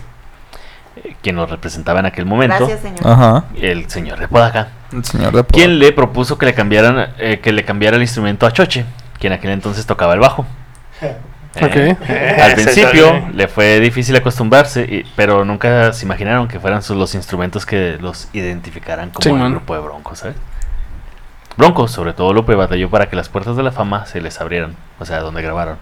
[1.03, 2.99] eh, quien lo representaba en aquel momento, Gracias, señor.
[3.05, 3.43] Ajá.
[3.61, 7.51] el señor de Podaca, El señor de quien le propuso que le cambiaran, eh, que
[7.51, 8.85] le cambiara el instrumento a Choche,
[9.19, 10.45] quien en aquel entonces tocaba el bajo.
[11.55, 11.75] Ok.
[11.75, 16.95] Eh, al principio le fue difícil acostumbrarse, y- pero nunca se imaginaron que fueran sus-
[16.95, 19.51] los instrumentos que los identificaran como Sí, el man.
[19.51, 20.35] grupo de Bronco, ¿sabes?
[21.57, 24.75] Bronco, sobre todo Lupe, batalló para que las puertas de la fama se les abrieran,
[24.99, 25.77] o sea, donde grabaron.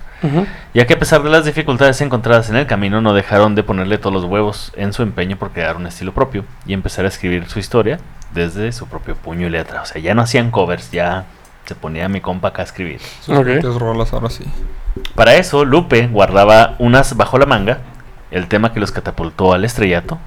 [0.74, 3.98] Ya que a pesar de las dificultades encontradas en el camino, no dejaron de ponerle
[4.00, 7.48] todos los huevos en su empeño por crear un estilo propio y empezar a escribir
[7.50, 8.00] su historia
[8.34, 9.82] desde su propio puño y letra.
[9.82, 11.26] O sea, ya no hacían covers, ya
[11.66, 13.00] se ponía mi compa acá a escribir.
[13.22, 14.46] Sus rolas ahora sí.
[15.16, 17.80] Para eso, Lupe guardaba unas bajo la manga,
[18.32, 20.18] el tema que los catapultó al estrellato.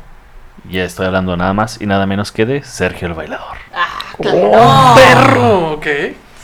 [0.69, 3.57] Ya estoy hablando nada más y nada menos que de Sergio el Bailador.
[4.19, 5.87] Oh, perro, ok.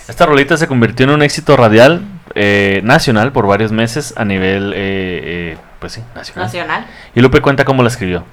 [0.09, 2.03] Esta rolita se convirtió en un éxito radial
[2.35, 6.47] eh, nacional por varios meses a nivel, eh, eh, pues sí, nacional.
[6.47, 6.87] Nacional.
[7.15, 8.25] Y Lupe cuenta cómo la escribió.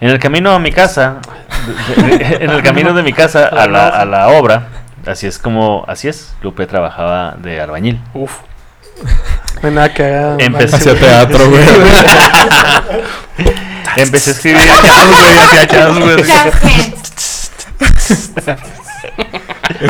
[0.00, 1.16] En el camino a mi casa,
[1.96, 4.68] en el camino de mi casa a la, a la obra,
[5.06, 8.00] así es como, así es, Lupe trabajaba de albañil.
[8.14, 8.32] Uf.
[9.62, 10.36] No hay nada que haga.
[10.38, 11.64] Empecé- Hacia teatro, güey.
[13.96, 14.60] Empecé a escribir.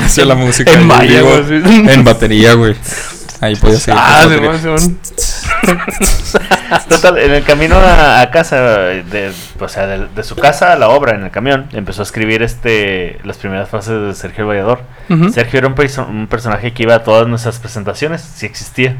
[0.04, 0.72] Hacia la música.
[0.72, 2.74] En maya, güey, batería, güey.
[3.40, 4.00] Ahí podía seguir.
[4.02, 4.60] Ah, Simón.
[4.60, 4.98] Simón.
[6.88, 10.76] Total, en el camino a, a casa, de, o sea, de, de su casa a
[10.76, 14.48] la obra en el camión, empezó a escribir este las primeras frases de Sergio el
[14.50, 14.80] Vallador.
[15.32, 18.96] Sergio era un, perso- un personaje que iba a todas nuestras presentaciones, si existía.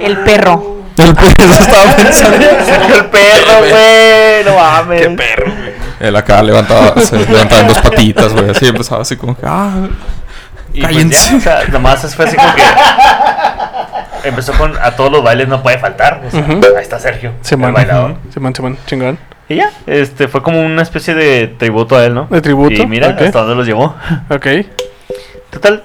[0.00, 0.80] El perro.
[0.98, 2.36] El perro estaba pensando.
[2.94, 5.00] El perro, güey, no mames.
[5.02, 5.72] Qué perro, güey.
[6.00, 8.50] Él acá levantaba, se levantaba en dos patitas, güey.
[8.50, 9.88] Así empezaba así como que, ah.
[10.74, 12.62] Y pues ya, o sea, nomás fue así como que
[14.24, 16.22] empezó con a todos los bailes no puede faltar.
[16.26, 16.52] o sea, Ujú.
[16.76, 17.68] Ahí está Sergio, Simón.
[17.70, 18.16] el bailador.
[18.86, 19.18] Chingón.
[19.48, 22.26] Y ya, este fue como una especie de tributo a él, ¿no?
[22.30, 23.20] De tributo, Y mira ok.
[23.22, 23.94] hasta dónde los llevó.
[24.30, 24.46] Ok.
[25.50, 25.82] Total.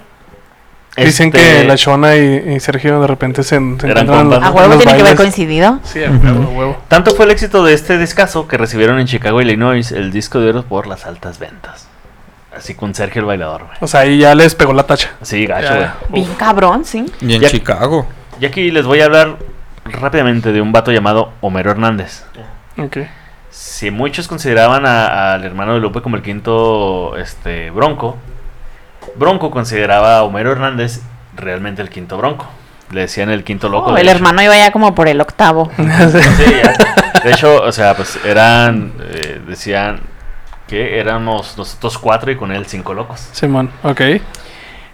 [0.96, 4.44] Dicen este, que la Shona y, y Sergio de repente se, se encuentran los-.
[4.44, 5.80] A huevo los tiene que haber coincidido.
[5.84, 6.78] Sí, a huevo, a huevo.
[6.88, 10.50] Tanto fue el éxito de este discazo que recibieron en Chicago, Illinois, el disco de
[10.50, 11.88] oro por las altas ventas.
[12.56, 13.78] Así con Sergio el bailador, güey.
[13.82, 15.12] O sea, ahí ya les pegó la tacha.
[15.22, 16.24] Así, gacho, güey.
[16.24, 17.06] Bien cabrón, sí.
[17.22, 18.08] Y en Ya- Chicago.
[18.40, 19.38] Y aquí les voy a hablar
[19.86, 22.24] rápidamente de un vato llamado Homero Hernández.
[22.78, 22.98] Ok.
[23.50, 28.18] Si muchos consideraban a- al hermano de Lupe como el quinto este, Bronco,
[29.16, 31.02] Bronco consideraba a Homero Hernández
[31.36, 32.48] realmente el quinto Bronco.
[32.92, 33.92] Le decían el quinto loco.
[33.92, 34.16] Oh, el hecho.
[34.18, 35.72] hermano iba ya como por el octavo.
[35.78, 36.74] Sí, ya.
[37.24, 40.00] De hecho, o sea, pues eran, eh, decían
[40.68, 43.28] que éramos nosotros cuatro y con él cinco locos.
[43.32, 44.02] Simón, ok.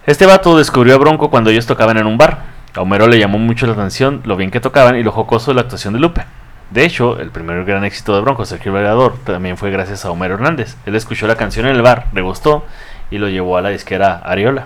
[0.06, 2.39] Este vato descubrió a Bronco cuando ellos tocaban en un bar.
[2.75, 5.55] A Homero le llamó mucho la atención lo bien que tocaban y lo jocoso de
[5.55, 6.25] la actuación de Lupe.
[6.71, 10.12] De hecho, el primer gran éxito de Bronco, Sergio el Bailador, también fue gracias a
[10.12, 10.75] Homero Hernández.
[10.88, 12.65] Él escuchó la canción en el bar, le gustó
[13.12, 14.65] y lo llevó a la disquera Ariola.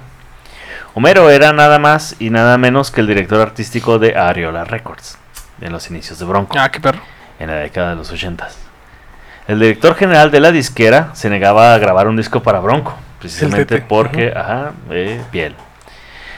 [0.94, 5.18] Homero era nada más y nada menos que el director artístico de Ariola Records,
[5.60, 7.02] en los inicios de Bronco Ah, qué perro.
[7.40, 8.48] en la década de los 80.
[9.50, 13.82] El director general de la disquera se negaba a grabar un disco para Bronco, precisamente
[13.82, 15.56] porque, ajá, eh, piel.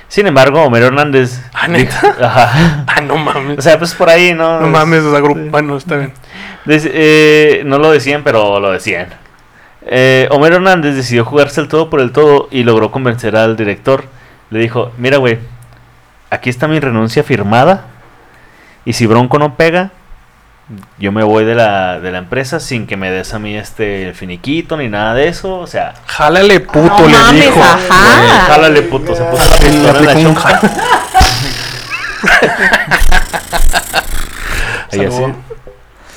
[0.10, 1.40] Sin embargo, Homero Hernández.
[1.54, 2.16] Ah, ¿neta?
[2.22, 2.84] Ajá.
[2.88, 3.60] Ah, no mames.
[3.60, 4.60] O sea, pues por ahí, ¿no?
[4.60, 6.14] no mames, o sea, está bien.
[6.68, 9.08] Eh, no lo decían, pero lo decían.
[9.86, 14.06] Eh, Homero Hernández decidió jugarse el todo por el todo y logró convencer al director.
[14.50, 15.38] Le dijo, mira, güey,
[16.32, 17.86] aquí está mi renuncia firmada.
[18.86, 19.92] Y si Bronco no pega,
[21.00, 24.14] yo me voy de la, de la empresa sin que me des a mí este
[24.14, 25.60] finiquito ni nada de eso.
[25.60, 27.62] O sea, Jálale, puto, No le mames, dijo.
[27.64, 28.46] ajá.
[28.48, 30.62] jálale puto, se puso la pistola en la
[34.92, 35.24] Y así.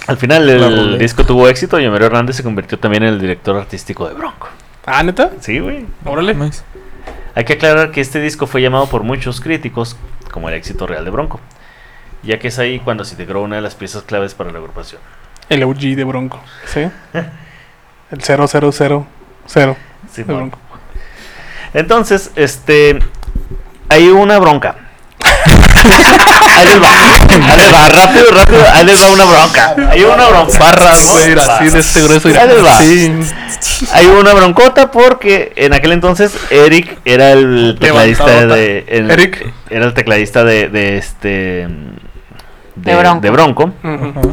[0.06, 3.56] Al final el disco tuvo éxito y Homero Hernández se convirtió también en el director
[3.56, 4.48] artístico de Bronco.
[4.84, 5.30] Ah, neta.
[5.40, 5.86] Sí, güey.
[6.04, 6.34] Órale.
[6.34, 6.62] Nice.
[7.34, 9.96] Hay que aclarar que este disco fue llamado por muchos críticos
[10.30, 11.40] como el éxito real de Bronco,
[12.22, 15.00] ya que es ahí cuando se integró una de las piezas claves para la agrupación.
[15.48, 16.40] El OG de Bronco.
[16.66, 16.80] ¿Sí?
[18.10, 18.72] El 0000.
[19.46, 19.76] Cero
[20.12, 20.32] Sí, de.
[20.32, 20.58] Bronco.
[21.74, 22.98] Entonces, este,
[23.88, 24.76] hay una bronca.
[25.24, 26.90] ahí les va,
[27.50, 29.74] ahí les va, rápido, rápido, ahí les va una bronca.
[29.90, 30.58] Hay una bronca.
[30.58, 32.28] Barras, güey, así de este grueso.
[32.28, 32.78] Ahí les va.
[32.78, 33.86] Sí.
[33.92, 39.52] Hay una broncota porque en aquel entonces Eric era el tecladista de el- Eric.
[39.70, 41.68] era el tecladista de, de este
[42.76, 43.20] De Bronco.
[43.20, 43.64] de Bronco.
[43.82, 44.30] Ujú.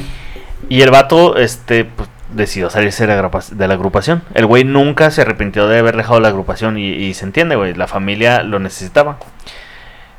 [0.69, 4.21] Y el vato, este, pues, decidió salirse de la, agrupa- de la agrupación.
[4.33, 7.73] El güey nunca se arrepintió de haber dejado la agrupación y, y se entiende, güey,
[7.73, 9.17] la familia lo necesitaba.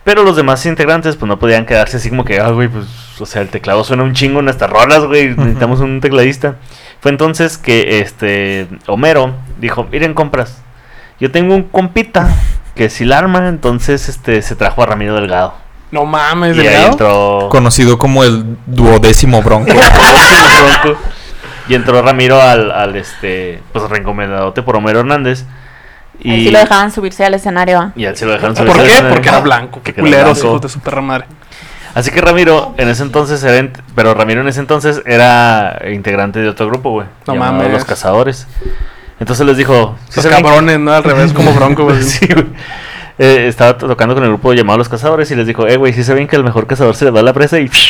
[0.02, 2.86] Pero los demás integrantes, pues, no podían quedarse así como que, ah, güey, pues,
[3.20, 5.28] o sea, el teclado suena un chingo en nuestras rolas, güey.
[5.36, 6.56] Necesitamos un tecladista.
[7.00, 10.62] Fue entonces que este Homero dijo, miren compras,
[11.20, 12.28] yo tengo un compita
[12.74, 15.54] que si la arma, entonces este se trajo a Ramiro Delgado.
[15.90, 19.72] No mames, Y ahí entró Conocido como el duodécimo bronco.
[20.82, 21.00] Bronco.
[21.68, 25.44] Y entró Ramiro al, al este, pues recomendadote por Homero Hernández.
[26.22, 27.92] Y, Ahí sí lo dejaban subirse al escenario.
[27.96, 28.92] y a él se lo dejaron ¿Por subirse al qué?
[28.92, 29.14] escenario.
[29.16, 29.80] Porque era blanco.
[29.82, 31.26] Qué Porque era culeros, hijos de su perra madre.
[31.94, 36.38] Así que Ramiro en ese entonces era, ent- pero Ramiro en ese entonces era integrante
[36.40, 37.06] de otro grupo, güey.
[37.26, 37.72] No llamado mames.
[37.72, 38.46] Los Cazadores.
[39.18, 40.92] Entonces les dijo, "¿Sí Los cabrones, ¿no?
[40.92, 42.02] Al revés, como bronco, güey.
[42.02, 42.46] Sí, güey.
[43.22, 45.92] Eh, estaba to- tocando con el grupo llamado Los Cazadores y les dijo, eh, güey,
[45.92, 47.68] si saben que el mejor cazador se le va a la presa y...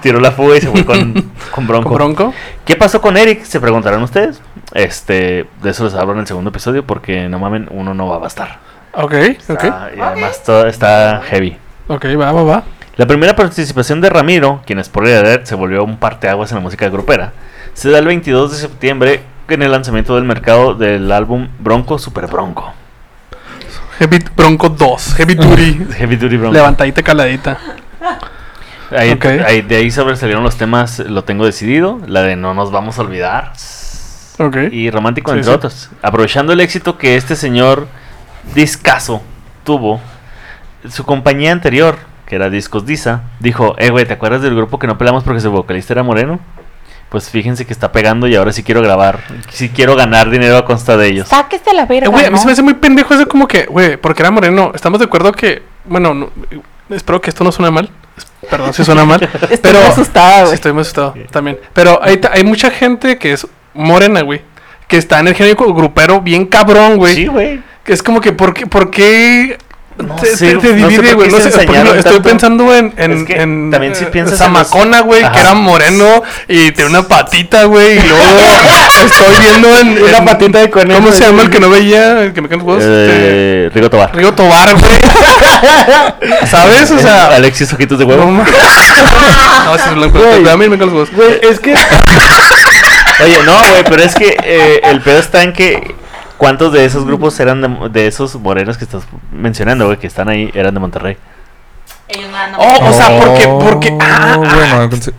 [0.00, 1.14] Tiró la fuga y se fue con,
[1.50, 1.88] con Bronco.
[1.88, 2.34] ¿Con bronco?
[2.64, 3.42] ¿Qué pasó con Eric?
[3.44, 4.40] Se preguntarán ustedes.
[4.74, 8.16] Este, de eso les hablo en el segundo episodio porque no mamen, uno no va
[8.16, 8.58] a bastar.
[8.92, 9.14] Ok,
[9.48, 9.64] ok.
[9.64, 11.56] Está- y además todo está heavy.
[11.88, 12.62] Ok, va, va, va.
[12.96, 16.62] La primera participación de Ramiro, quien es por alert se volvió un parteaguas en la
[16.62, 17.32] música grupera,
[17.72, 22.26] se da el 22 de septiembre en el lanzamiento del mercado del álbum Bronco Super
[22.28, 22.72] Bronco.
[23.98, 25.14] Heavy Bronco 2.
[25.16, 25.86] Heavy Duty.
[25.96, 26.54] Heavy Duty Bronco.
[26.54, 27.58] Levantadita, caladita.
[28.90, 29.24] Ahí, Ok.
[29.24, 33.02] ahí- de ahí sobresalieron los temas Lo Tengo Decidido, la de No Nos Vamos a
[33.02, 33.52] Olvidar
[34.38, 34.56] Ok.
[34.70, 35.56] y Romántico, Sí, entre sí.
[35.56, 35.90] otros.
[36.02, 37.88] Aprovechando el éxito que este señor
[38.54, 39.22] Discaso
[39.64, 40.00] tuvo,
[40.88, 44.86] su compañía anterior, que era Discos Disa, dijo, eh, güey, ¿te acuerdas del grupo que
[44.86, 46.40] no pelamos porque su vocalista era moreno?
[47.14, 50.64] Pues fíjense que está pegando y ahora sí quiero grabar, sí quiero ganar dinero a
[50.64, 51.28] consta de ellos.
[51.28, 52.40] Sáquese la Eh, verga, güey, a mí ¿no?
[52.40, 54.72] se me hace muy pendejo eso como que, güey, porque era moreno.
[54.74, 56.30] Estamos de acuerdo que, bueno, no-
[56.90, 57.88] espero que esto no suene mal.
[58.50, 59.22] Perdón si suena mal.
[59.42, 60.54] Estoy pero muy asustada, Sí, güey.
[60.54, 61.56] estoy muy asustado también.
[61.72, 64.42] Pero hay, hay mucha gente que es morena, güey.
[64.88, 67.14] Que está en el género grupero bien cabrón, güey.
[67.14, 67.62] Sí, güey.
[67.84, 68.66] Que es como que, ¿por qué?
[68.66, 69.56] ¿Por qué
[69.96, 71.28] No te, sé, te- no sé divide, por güey?
[71.28, 74.08] qué No se sé, ejemplo, estoy pensando en, en, Es que en, también si eh,
[74.08, 77.98] piensas en los- Zamacona, güey, que era moreno y tiene una patita, güey.
[77.98, 78.24] Y luego
[79.06, 80.02] estoy viendo en.
[80.02, 81.00] Una en- patita de conejo.
[81.00, 82.22] ¿Cómo se llama el que no veía?
[82.22, 82.82] El que me caen los huevos.
[82.82, 84.16] Este, Eh, Rigo Tobar.
[84.16, 85.00] Río Tobar, güey.
[86.50, 86.90] ¿Sabes?
[86.90, 87.28] O sea.
[87.28, 88.30] Alexis Ojitos de No, Huevo.
[88.32, 88.44] no,
[89.76, 90.18] es blanco.
[90.18, 90.48] Güey.
[90.48, 91.10] A mí me caen los huevos.
[91.12, 91.72] Güey, es que
[93.22, 95.94] Oye, no, güey, pero es que eh, el pedo está en que
[96.44, 100.28] cuántos de esos grupos eran de, de esos morenos que estás mencionando, güey, que están
[100.28, 101.16] ahí, eran de Monterrey.
[102.08, 103.48] Ellos no Oh, o sea, porque.
[103.48, 105.12] porque ah, Oh, ah, bueno, pensé-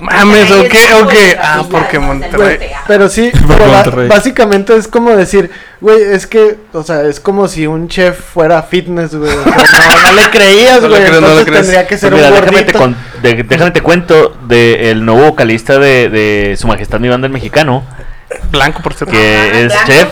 [0.00, 1.12] mames, ok, ok.
[1.12, 2.58] de Ah, porque Monterrey.
[2.88, 4.08] Pero sí, ba- Monterrey.
[4.08, 8.60] básicamente es como decir, güey, es que, o sea, es como si un chef fuera
[8.64, 9.30] fitness, güey.
[9.30, 11.04] o sea, no, no le creías, No le güey.
[11.04, 11.60] no le entonces crees.
[11.60, 15.26] tendría que Pues ser mira, un déjame te, con- de- déjame te cuento del nuevo
[15.26, 17.84] vocalista de, de Su Majestad Mi Banda el Mexicano,
[18.50, 19.12] Blanco, por cierto.
[19.14, 19.86] que Ah, es blanco.
[19.86, 20.08] chef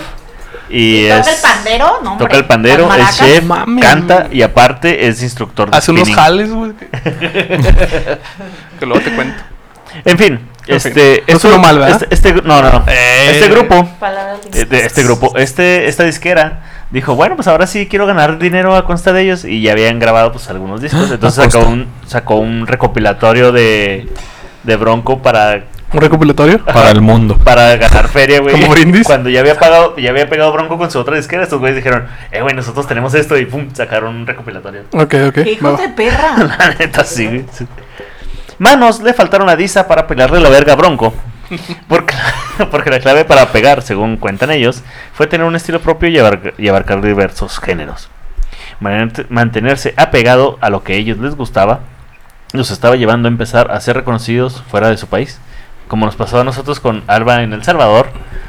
[0.71, 1.29] y ¿Toca es...
[1.29, 1.87] el pandero?
[2.03, 2.27] No, hombre.
[2.27, 3.45] Toca el pandero, es chef,
[3.81, 6.17] canta y aparte es instructor de Hace unos spinning.
[6.17, 6.73] jales, güey.
[8.79, 9.43] que luego te cuento.
[10.05, 12.03] En fin, En este, fin, no esto- sonó mal, ¿verdad?
[12.11, 12.85] Este, este- no, no, no.
[12.87, 13.31] Eh.
[13.33, 13.89] Este grupo
[14.53, 19.13] este grupo, este, esta disquera dijo, bueno, pues ahora sí quiero ganar dinero a consta
[19.13, 23.51] de ellos y ya habían grabado pues algunos discos, entonces sacó un, sacó un recopilatorio
[23.53, 24.09] de,
[24.63, 26.65] de Bronco para, Un recopilatorio.
[26.65, 27.37] Para el mundo.
[27.39, 28.55] para ganar feria, güey.
[28.55, 29.07] ¿Como brindis?
[29.07, 32.07] Cuando ya había pagado, ya había pegado Bronco con su otra disquera, estos güeyes dijeron,
[32.31, 34.83] eh, güey, nosotros tenemos esto y pum, sacaron un recopilatorio.
[34.93, 35.35] Ok, ok.
[35.35, 35.83] ¡Qué va, hijos va.
[35.83, 36.37] de perra!
[36.59, 37.67] La neta, sí, güey, sí.
[38.59, 41.15] Manos le faltaron a Disa para pegarle la verga a Bronco.
[41.89, 42.15] Porque,
[42.71, 44.83] porque la clave para pegar, según cuentan ellos,
[45.15, 48.11] fue tener un estilo propio y, abar- y abarcar diversos géneros.
[49.29, 51.81] Mantenerse apegado a lo que a ellos les gustaba
[52.53, 55.39] los estaba llevando a empezar a ser reconocidos fuera de su país,
[55.91, 58.07] como nos pasó a nosotros con Alba en El Salvador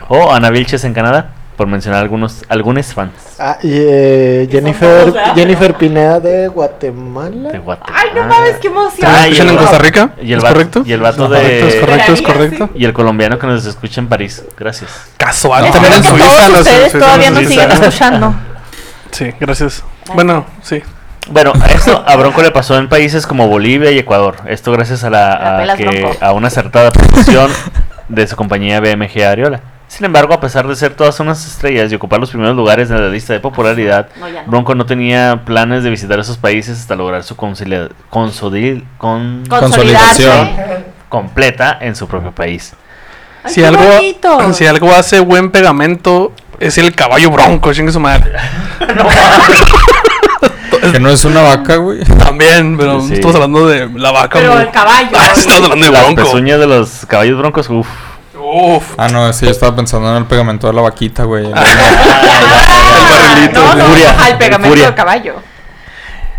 [0.08, 5.36] o Ana Vilches en Canadá, por mencionar algunos algunos fans Ah, y eh, Jennifer, todos.
[5.36, 7.50] Jennifer Pineda de Guatemala.
[7.52, 8.02] de Guatemala.
[8.04, 9.12] ¡Ay, no mames, qué emoción!
[9.12, 10.14] Ah, y ¿Escuchan el- en Costa Rica?
[10.22, 10.84] Y el, ¿Es vato, correcto?
[10.86, 11.80] y el vato Es correcto, es de...
[11.82, 12.70] correcto, es correcto.
[12.76, 14.44] Y el colombiano que nos escucha en París.
[14.58, 14.90] Gracias.
[15.18, 15.66] Casual.
[15.66, 16.26] Espero También en Suiza.
[16.48, 18.36] todos ustedes todavía nos siguen escuchando.
[19.12, 19.84] Sí, gracias.
[20.14, 20.82] Bueno, sí.
[21.30, 24.38] Bueno, esto a Bronco le pasó en países como Bolivia y Ecuador.
[24.48, 27.52] Esto gracias a, la, La a, pelas, que, a una acertada producción
[28.10, 29.62] de su compañía BMG Ariola.
[29.88, 33.02] Sin embargo, a pesar de ser todas unas estrellas y ocupar los primeros lugares en
[33.02, 34.40] la lista de popularidad, No, no.
[34.48, 37.60] Bronco no tenía planes de visitar esos países hasta lograr su con-.
[38.98, 40.50] Consolidación.
[41.10, 42.74] completa en su propio país.
[43.44, 44.54] Ay, Si algo, bonito.
[44.54, 48.32] si algo hace buen pegamento, es el caballo bronco, chingue su madre.
[50.92, 52.04] Que no es una vaca, güey.
[52.18, 53.14] También, pero Sí.
[53.14, 54.40] estamos hablando de la vaca.
[54.40, 54.66] Pero güey.
[54.66, 55.10] el caballo.
[55.18, 56.24] Ah, estamos hablando de Las bronco.
[56.24, 57.88] pezuñas de los caballos broncos, uff.
[58.44, 58.84] Uf.
[58.98, 61.46] Ah, no, sí, yo estaba pensando en el pegamento de la vaquita, güey.
[61.46, 63.62] El barrilito.
[63.64, 64.86] No, no, Furia, al pegamento furia.
[64.86, 65.36] del caballo.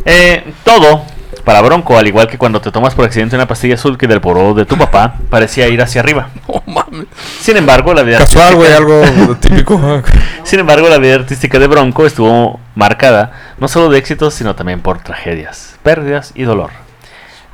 [0.04, 1.02] Eh, todo
[1.44, 4.20] Para Bronco, al igual que cuando te tomas por accidente una pastilla azul que del
[4.20, 6.28] poró de tu papá, parecía ir hacia arriba.
[6.48, 7.06] No mames.
[7.40, 10.02] Sin embargo, la vida Casual, güey, artística- algo típico.
[10.44, 14.80] Sin embargo, la vida artística de Bronco estuvo marcada no solo de éxitos, sino también
[14.80, 16.70] por tragedias, pérdidas y dolor.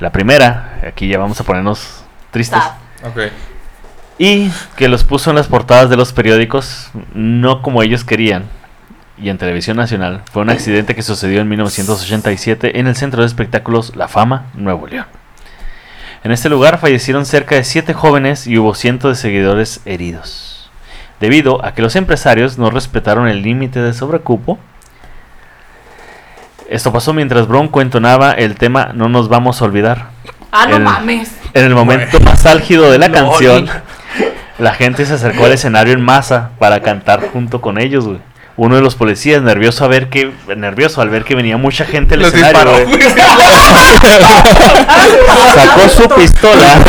[0.00, 2.62] La primera, aquí ya vamos a ponernos tristes,
[4.18, 8.44] y que los puso en las portadas de los periódicos no como ellos querían.
[9.16, 13.26] Y en televisión nacional fue un accidente que sucedió en 1987 en el centro de
[13.26, 15.06] espectáculos La Fama, Nuevo León.
[16.24, 20.70] En este lugar fallecieron cerca de siete jóvenes y hubo cientos de seguidores heridos,
[21.20, 24.58] debido a que los empresarios no respetaron el límite de sobrecupo.
[26.68, 30.08] Esto pasó mientras Bronco entonaba el tema No nos vamos a olvidar.
[30.52, 31.30] Ah, no El- mames.
[31.54, 33.68] En el momento más álgido de la canción,
[34.58, 38.18] la gente se acercó al escenario en masa para cantar junto con ellos, güey.
[38.56, 42.14] Uno de los policías, nervioso a ver que nervioso al ver que venía mucha gente
[42.14, 42.86] al Los escenario, disparó.
[42.88, 43.00] güey,
[45.54, 46.76] sacó su pistola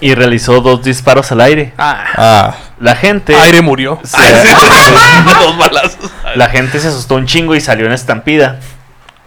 [0.00, 1.72] y realizó dos disparos al aire.
[1.78, 3.98] Ah, Ah, La gente aire murió.
[4.04, 4.14] Sí.
[4.16, 4.52] Ay, sí.
[5.44, 6.10] Dos balazos.
[6.36, 8.60] la gente se asustó un chingo y salió en estampida.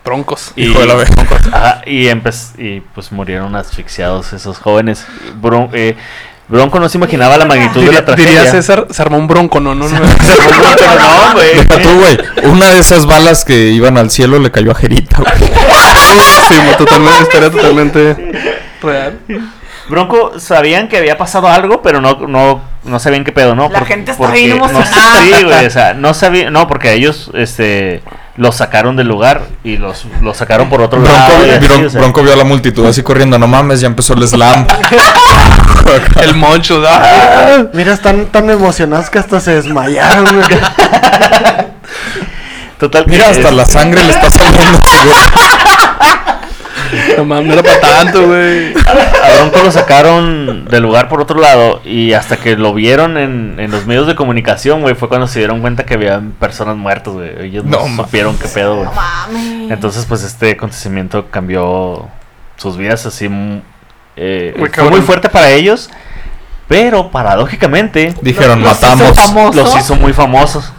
[0.03, 0.51] Broncos.
[0.55, 1.05] Y, Hijo de la ve-
[1.51, 5.05] Ajá, y, pues murieron asfixiados esos jóvenes.
[5.39, 5.95] Bron- eh,
[6.47, 8.31] Bronco no se imaginaba la magnitud de la tragedia.
[8.41, 9.99] diría César, se armó un bronco, no, no, no.
[9.99, 11.55] no, güey.
[11.55, 12.17] deja tú, güey.
[12.51, 15.31] Una de esas balas que iban al cielo le cayó a Jerita, güey.
[16.49, 18.31] Sí, totalmente, historia totalmente
[18.81, 19.19] real.
[19.91, 23.69] Bronco sabían que había pasado algo, pero no, no, no sabían qué pedo, ¿no?
[23.69, 25.21] La gente estaba bien no- emocionada.
[25.21, 28.01] sí, güey, o sea, no sabían, no, porque ellos, este,
[28.37, 31.45] los sacaron del lugar y los, los sacaron por otro Bronco, lado.
[31.45, 31.99] y así, Bron- o sea.
[32.01, 33.37] Bronco vio a la multitud así corriendo.
[33.37, 34.65] No mames, ya empezó el slam.
[36.21, 37.67] El moncho, da.
[37.73, 40.47] Mira, están tan emocionados que hasta se desmayaron, güey.
[42.79, 44.79] Total, Mira, hasta es- la sangre le está saliendo.
[47.17, 48.73] No mames, no era para tanto, güey.
[48.75, 53.55] A Bronco lo sacaron del lugar por otro lado y hasta que lo vieron en,
[53.59, 57.13] en los medios de comunicación, güey, fue cuando se dieron cuenta que había personas muertas,
[57.13, 57.45] güey.
[57.45, 58.85] Ellos no, supieron qué pedo, güey.
[58.85, 59.71] No mames.
[59.71, 62.07] Entonces, pues este acontecimiento cambió
[62.57, 63.27] sus vidas así.
[63.29, 63.61] mm,
[64.17, 64.93] eh, Muy fue cabrón.
[64.93, 65.89] muy fuerte para ellos,
[66.67, 69.55] pero paradójicamente Dijeron, Los hizo matamos.
[69.55, 70.71] los hizo muy famosos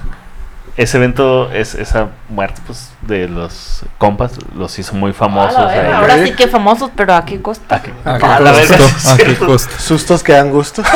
[0.77, 5.59] ese evento, es, esa muerte pues, de los compas, los hizo muy famosos.
[5.59, 7.63] Ah, ahora sí que famosos, pero ¿a qué costo?
[7.75, 9.71] ¿A qué, a ah, a costo, a qué costo?
[9.79, 10.83] ¿Sustos que dan gusto?
[10.83, 10.89] ¡No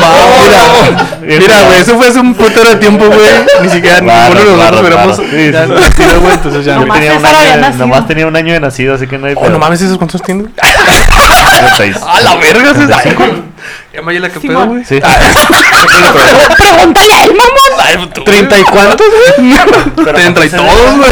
[0.00, 0.46] mames!
[1.20, 3.30] ¡No Mira, güey, eso fue hace un putero de tiempo, güey.
[3.62, 5.30] Ni siquiera claro, ninguno de nosotros
[5.96, 6.64] claro, entonces
[8.06, 9.34] tenía un año, de, nacido, así que no hay.
[9.36, 10.52] Oh, no mames, ¿esos cuántos tienen?
[10.60, 12.72] ¡A la verga!
[12.74, 13.55] ¿65?
[13.92, 14.84] Ya Mayela, ¿qué pedo, güey?
[14.84, 15.00] Sí.
[16.56, 18.10] Pregúntale a él, mamón.
[18.14, 18.24] Güey.
[18.24, 19.06] ¿Treinta y cuántos?
[19.96, 21.10] Pero Te entra y pues, todos, güey.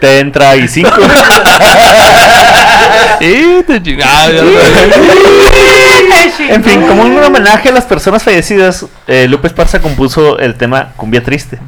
[0.00, 0.90] Te entra y cinco.
[3.20, 4.30] Y te chingada.
[6.48, 10.92] En fin, como un homenaje a las personas fallecidas, eh, Lupe Esparza compuso el tema
[10.96, 11.58] Cumbia Triste.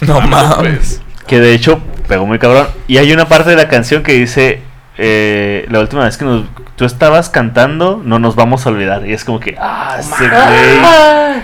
[0.00, 1.00] No mames.
[1.26, 2.68] Que de hecho pegó muy cabrón.
[2.88, 4.62] Y hay una parte de la canción que dice:
[4.98, 9.06] eh, La última vez que nos- tú estabas cantando, no nos vamos a olvidar.
[9.06, 11.42] Y es como que, ah, ese güey.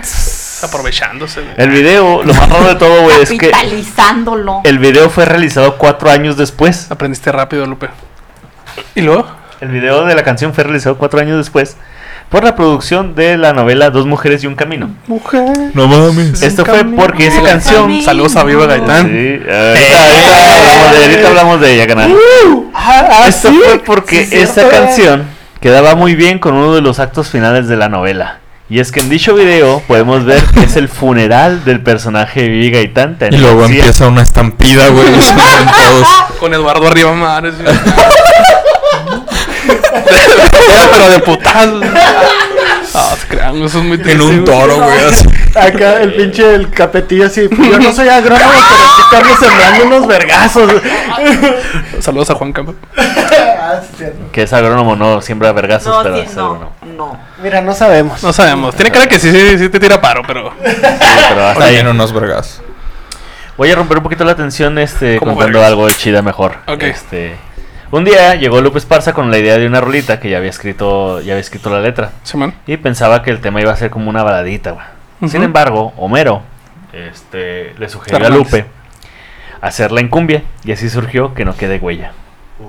[0.62, 1.54] Aprovechándose, güey.
[1.56, 4.60] El video, lo más raro de todo, güey, es que Capitalizándolo.
[4.64, 6.90] el video fue realizado cuatro años después.
[6.90, 7.88] Aprendiste rápido, Lupe.
[8.94, 9.26] ¿Y luego?
[9.60, 11.76] El video de la canción fue realizado cuatro años después
[12.28, 14.90] por la producción de la novela Dos Mujeres y un Camino.
[15.74, 16.42] No mames.
[16.42, 18.02] Esto fue porque esa canción.
[18.02, 19.06] Saludos a Viva Gaitán.
[19.08, 22.14] Sí, ahorita, ahorita hablamos de, ahorita hablamos de ella, canal.
[23.26, 25.24] Esto fue porque esa canción
[25.60, 28.40] quedaba muy bien con uno de los actos finales de la novela.
[28.70, 32.48] Y es que en dicho video podemos ver que es el funeral del personaje de
[32.48, 33.16] Vivi Gaitán.
[33.30, 35.06] Y luego Sí, empieza una estampida, güey.
[36.38, 37.52] Con Eduardo arriba, madre.
[40.04, 41.84] Pero de putazos.
[42.94, 44.12] Ah, se crean, eso es muy triste.
[44.14, 44.98] En un toro, güey.
[45.04, 45.26] así.
[45.54, 47.48] Acá el pinche el capetillo así.
[47.50, 50.72] Yo no soy agrónomo, pero aquí estamos sembrando unos vergazos.
[52.00, 52.74] Saludos a Juan Campo.
[52.96, 53.80] Ah.
[54.32, 56.72] Que es agrónomo, no siembra vergazos, No, pero sí, es no, agrónomo.
[56.96, 57.20] no.
[57.42, 58.22] Mira, no sabemos.
[58.22, 58.74] No sabemos.
[58.74, 60.50] Tiene cara que sí, sí, sí te tira paro, pero.
[60.64, 60.72] Sí,
[61.28, 61.74] pero hasta ahí.
[61.74, 62.62] Tiene unos vergas.
[63.56, 65.68] Voy a romper un poquito la tensión este, Como contando vergas.
[65.72, 66.56] algo chida mejor.
[66.66, 66.82] Ok.
[66.84, 67.36] Este,
[67.90, 71.20] un día llegó Lupe Esparza con la idea de una rolita que ya había escrito,
[71.20, 72.12] ya había escrito la letra.
[72.66, 75.30] Y pensaba que el tema iba a ser como una baladita, güey.
[75.30, 76.42] Sin embargo, Homero
[76.92, 78.30] este, le sugirió a.
[78.30, 78.66] Lupe
[79.60, 82.12] hacerla en cumbia y así surgió que no quede huella.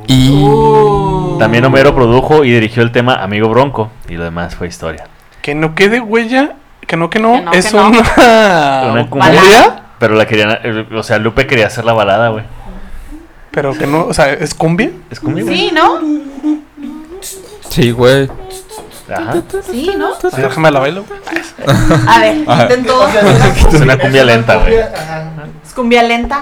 [0.07, 0.31] Y.
[0.31, 1.37] Uh.
[1.39, 5.05] También Homero produjo y dirigió el tema Amigo Bronco y lo demás fue historia.
[5.41, 6.55] Que no quede huella.
[6.85, 7.33] Que no, que no.
[7.33, 7.87] Que no, es que no.
[7.87, 8.91] una.
[8.91, 9.83] Una ¿Cumbia?
[9.99, 12.45] Pero la querían, eh, o sea, Lupe quería hacer la balada, güey.
[13.51, 14.91] Pero que no, o sea, ¿es cumbia?
[15.09, 15.49] Es conmigo.
[15.49, 15.99] Sí, ¿no?
[17.69, 18.29] Sí, güey.
[19.11, 19.41] Ajá.
[19.69, 20.09] Sí, ¿no?
[20.35, 21.03] Déjame la bailo.
[22.07, 23.07] A ver, intentó.
[23.73, 24.75] Es una cumbia lenta, güey.
[25.65, 26.41] Es cumbia lenta.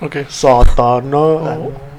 [0.00, 0.16] Ok.
[0.28, 1.90] Sótano.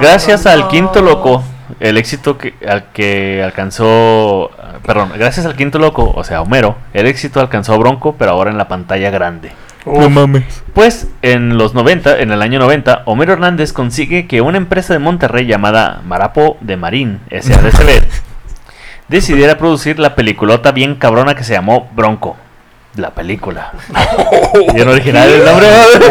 [0.00, 1.42] Gracias al quinto loco,
[1.80, 4.50] el éxito que, al que alcanzó,
[4.84, 8.50] perdón, gracias al quinto loco, o sea, Homero, el éxito alcanzó a Bronco, pero ahora
[8.50, 9.52] en la pantalla grande.
[9.86, 10.62] No mames.
[10.74, 14.98] Pues en los 90, en el año 90, Homero Hernández consigue que una empresa de
[14.98, 18.04] Monterrey llamada Marapo de Marín, SADCB,
[19.08, 22.36] decidiera producir la peliculota bien cabrona que se llamó Bronco.
[22.96, 23.72] La película.
[24.74, 25.68] Bien original el nombre.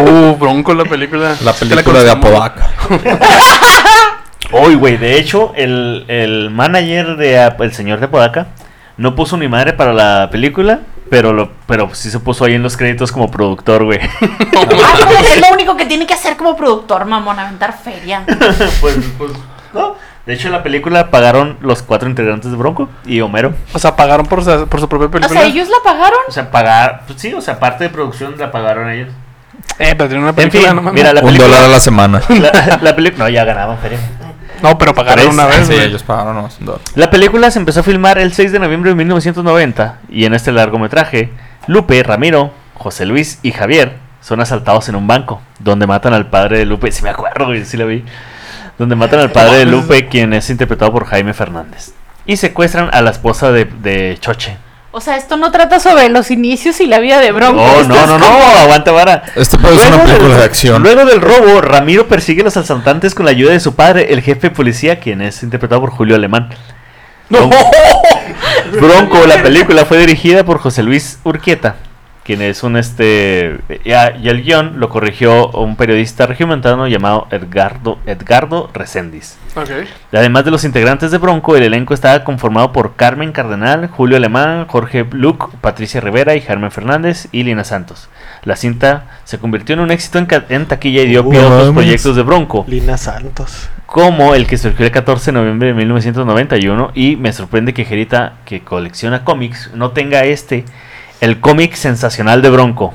[0.08, 1.34] Uh, Bronco la película.
[1.42, 2.10] La ¿Qué película de?
[2.10, 2.70] Apodaca.
[4.52, 8.46] Uy, güey, de hecho, el, el manager de El Señor de Podaca
[8.96, 12.62] no puso ni madre para la película, pero lo, pero sí se puso ahí en
[12.62, 14.00] los créditos como productor, güey.
[14.56, 18.24] Ah, pues es lo único que tiene que hacer como productor, mamón, aventar feria.
[18.80, 19.32] pues, pues,
[19.74, 19.94] no.
[20.24, 23.54] De hecho, en la película pagaron los cuatro integrantes de Bronco y Homero.
[23.72, 25.38] O sea, pagaron por, su- por su propia O película.
[25.40, 26.18] sea, ellos la pagaron.
[26.28, 29.08] O sea, pagar, pues sí, o sea, parte de producción la pagaron ellos.
[29.78, 30.94] Eh, pero tiene una En película, fin, no mames.
[31.00, 31.68] mira, la Un dólar a película...
[31.68, 32.22] la semana.
[32.28, 33.24] La, la película...
[33.24, 33.98] No, ya ganaban feria.
[34.62, 35.34] No, pero pagaron Tres.
[35.34, 35.86] una vez, Sí, güey.
[35.86, 36.80] ellos pagaron dólar.
[36.94, 40.52] La película se empezó a filmar el 6 de noviembre de 1990 y en este
[40.52, 41.30] largometraje,
[41.66, 46.58] Lupe, Ramiro, José Luis y Javier son asaltados en un banco, donde matan al padre
[46.58, 48.04] de Lupe, si me acuerdo, sí lo vi,
[48.78, 51.92] donde matan al padre de Lupe, quien es interpretado por Jaime Fernández,
[52.26, 54.56] y secuestran a la esposa de, de Choche.
[54.96, 57.62] O sea, esto no trata sobre los inicios y la vida de Bronco.
[57.62, 59.24] Esto no, no, no, como- aguanta vara.
[59.36, 60.82] Este puede ser una película del- de acción.
[60.82, 64.22] Luego del robo, Ramiro persigue a los asaltantes con la ayuda de su padre, el
[64.22, 66.48] jefe de policía, quien es interpretado por Julio Alemán.
[67.28, 67.56] Bronco,
[68.72, 71.76] Bronco, la película fue dirigida por José Luis Urquieta,
[72.26, 78.68] quien es un este y el guion lo corrigió un periodista regiomontano llamado Edgardo Edgardo
[78.74, 79.36] Reséndiz.
[79.54, 79.70] Ok.
[80.12, 84.66] Además de los integrantes de Bronco, el elenco estaba conformado por Carmen Cardenal, Julio Alemán,
[84.66, 88.08] Jorge Luc, Patricia Rivera y Germán Fernández y Lina Santos.
[88.42, 91.74] La cinta se convirtió en un éxito en, en taquilla y dio pie a otros
[91.74, 93.68] proyectos de Bronco, Lina Santos.
[93.86, 98.38] como el que surgió el 14 de noviembre de 1991 y me sorprende que Jerita,
[98.44, 100.64] que colecciona cómics, no tenga este,
[101.20, 102.94] el cómic sensacional de Bronco.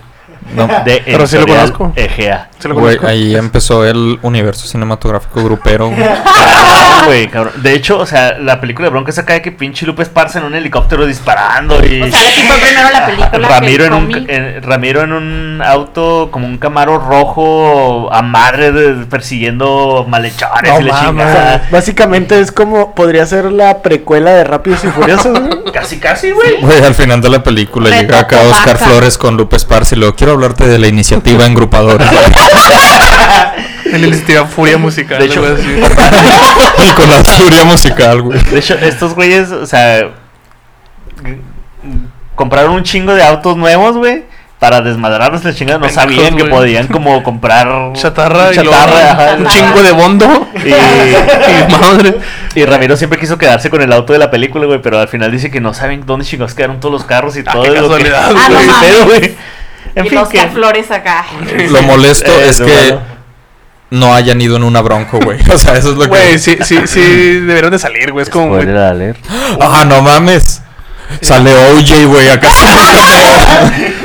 [0.55, 0.67] No.
[0.85, 1.93] De Pero sí lo conozco.
[1.95, 2.49] Egea.
[2.59, 5.89] ¿Se lo Güey, ahí empezó el universo cinematográfico grupero.
[5.89, 5.99] güey.
[7.01, 7.53] Cabrón, güey, cabrón.
[7.63, 10.37] De hecho, o sea, la película de Bronco es acá de que pinche Lupe Esparza
[10.39, 12.01] en un helicóptero disparando y...
[12.03, 13.31] O sea, aquí fue primero la película.
[13.31, 18.71] que Ramiro en, un, en- Ramiro en un auto como un camaro rojo a madre
[18.71, 21.61] de- persiguiendo malhechores No y la.
[21.71, 25.39] Básicamente es como podría ser la precuela de Rápidos y Furiosos.
[25.73, 26.61] Casi, casi, güey.
[26.61, 28.77] Güey, al final de la película Reto llega acá Oscar.
[28.77, 32.07] Flores con Lupe Esparza y luego quiero hablarte de la iniciativa en grupadores.
[33.85, 35.19] En la iniciativa Furia Musical.
[35.19, 38.39] De hecho- y con la furia musical, güey.
[38.39, 40.11] De hecho, estos güeyes, o sea,
[42.35, 44.23] compraron un chingo de autos nuevos, güey.
[44.59, 45.79] Para desmadrarlos la chingada.
[45.79, 49.35] No sabían que podían como comprar Chatarra, y chatarra, luego ajá.
[49.39, 50.47] un chingo de bondo.
[50.63, 52.17] Y, Y madre.
[52.53, 55.31] y Ramiro siempre quiso quedarse con el auto de la película, güey, pero al final
[55.31, 57.75] dice que no saben dónde chingados quedaron todos los carros y Ah, todo qué lo
[57.75, 58.49] que- casualidad, Ah,
[58.99, 59.35] no güey.
[59.95, 61.25] En y fin, los que Flores acá.
[61.69, 62.97] Lo molesto Eh, es que
[63.91, 64.07] no.
[64.07, 65.39] no hayan ido en una bronco, güey.
[65.53, 66.07] O sea, eso es lo que.
[66.09, 68.23] Güey, sí, sí, sí, deberían de salir, güey.
[68.23, 68.67] Es como, güey.
[69.59, 70.61] Ah, no mames.
[71.21, 72.49] Sale OJ, güey, acá.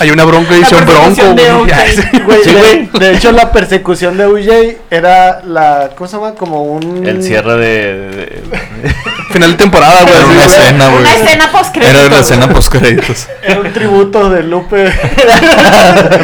[0.00, 1.70] Hay una bronca edición bronco, de güey.
[1.70, 1.72] OJ.
[2.12, 2.20] Sí.
[2.20, 5.90] Güey, de, de hecho, la persecución de UJ era la.
[5.96, 6.34] ¿Cómo se llama?
[6.34, 7.06] Como un.
[7.06, 8.08] El cierre de.
[8.10, 8.42] de-
[9.32, 10.14] Final de temporada, güey.
[10.16, 11.00] Era una escena, güey.
[11.00, 13.26] Una escena post Era la escena post créditos.
[13.42, 14.90] Era un tributo de Lupe.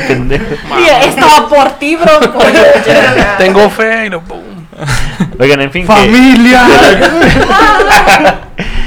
[0.09, 0.45] pendejo.
[1.07, 2.39] Estaba por ti, Bronco.
[3.39, 4.39] Tengo fe y lo pum.
[5.39, 5.83] Oigan, en fin.
[5.87, 6.63] que ¡Familia!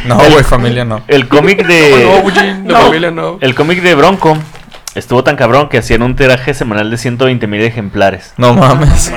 [0.05, 1.01] No, güey, familia no.
[1.07, 2.19] el cómic No, de.
[2.23, 3.37] güey, la familia no.
[3.41, 4.37] El cómic de Bronco
[4.97, 8.33] estuvo tan cabrón que hacían un tiraje semanal de 120 mil ejemplares.
[8.37, 9.11] No mames.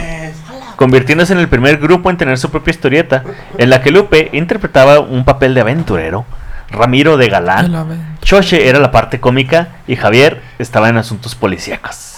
[0.77, 3.23] convirtiéndose en el primer grupo en tener su propia historieta,
[3.59, 6.25] en la que Lupe interpretaba un papel de aventurero,
[6.71, 12.17] Ramiro de galán, Choche era la parte cómica y Javier estaba en asuntos policíacos.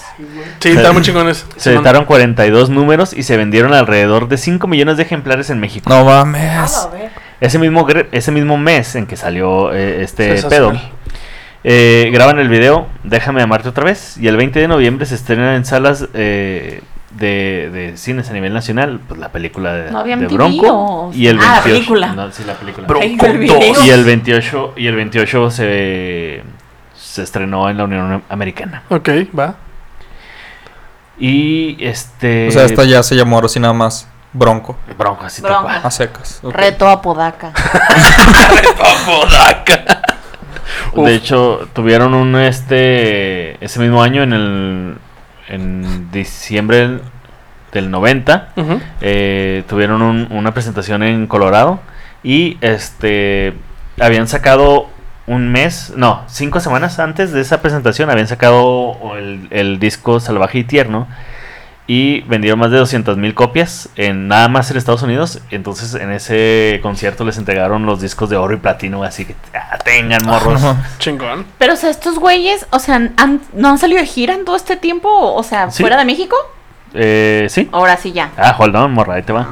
[0.60, 1.46] Sí, está muy chingones.
[1.56, 5.88] Se editaron 42 números y se vendieron alrededor de 5 millones de ejemplares en México.
[5.88, 6.88] No mames.
[7.40, 10.72] Ese mismo, ese mismo mes en que salió eh, este pedo,
[11.64, 15.54] eh, graban el video Déjame amarte otra vez y el 20 de noviembre se estrena
[15.56, 20.16] en salas eh, de, de cines a nivel nacional pues, la película de, No había
[20.16, 22.12] de Bronco y el Ah, la 28 película.
[22.14, 22.86] no, sí, la película.
[22.86, 23.74] Bronco Ay, el video.
[23.74, 23.86] 2.
[23.86, 26.42] y el 28 y el 28 se,
[26.96, 28.82] se estrenó en la Unión Americana.
[28.88, 29.08] Ok,
[29.38, 29.56] va.
[31.18, 32.48] Y este.
[32.48, 34.76] O sea, esta ya se llamó ahora sí nada más Bronco.
[34.96, 35.68] Bronco, así Bronco.
[35.68, 36.40] A secas.
[36.42, 36.54] ok.
[36.54, 37.52] Reto a Podaca.
[40.94, 43.62] De hecho, tuvieron un este.
[43.64, 44.94] Ese mismo año, en el.
[45.48, 46.98] En diciembre
[47.72, 48.50] del 90.
[48.56, 48.80] Ujú.
[49.00, 51.80] eh, tuvieron un- una presentación en Colorado.
[52.22, 53.54] Y este.
[54.00, 54.88] Habían sacado
[55.26, 55.92] un mes.
[55.96, 58.10] No, cinco semanas antes de esa presentación.
[58.10, 61.08] Habían sacado el, el disco Salvaje y Tierno.
[61.88, 65.40] Y vendieron más de 200 mil copias en nada más en Estados Unidos.
[65.50, 69.02] Entonces en ese concierto les entregaron los discos de oro y platino.
[69.02, 70.62] Así que ah, tengan morros.
[70.98, 71.44] Chingón.
[71.58, 74.54] Pero, o sea, estos güeyes, o sea, han- ¿no han salido de gira en todo
[74.56, 75.08] este tiempo?
[75.34, 75.82] O sea, Sí.
[75.82, 76.36] fuera de México.
[76.94, 77.68] Eh, sí.
[77.72, 78.30] Ahora sí ya.
[78.36, 79.48] Ah, hold on, morra, ahí te va.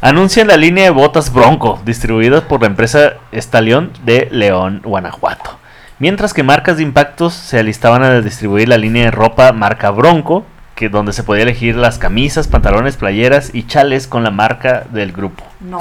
[0.00, 5.58] Anuncian la línea de botas Bronco, distribuidas por la empresa Estalión de León, Guanajuato.
[6.00, 10.44] Mientras que marcas de impactos se alistaban a distribuir la línea de ropa marca Bronco,
[10.82, 15.12] que donde se podía elegir las camisas, pantalones, playeras y chales con la marca del
[15.12, 15.44] grupo.
[15.60, 15.78] No.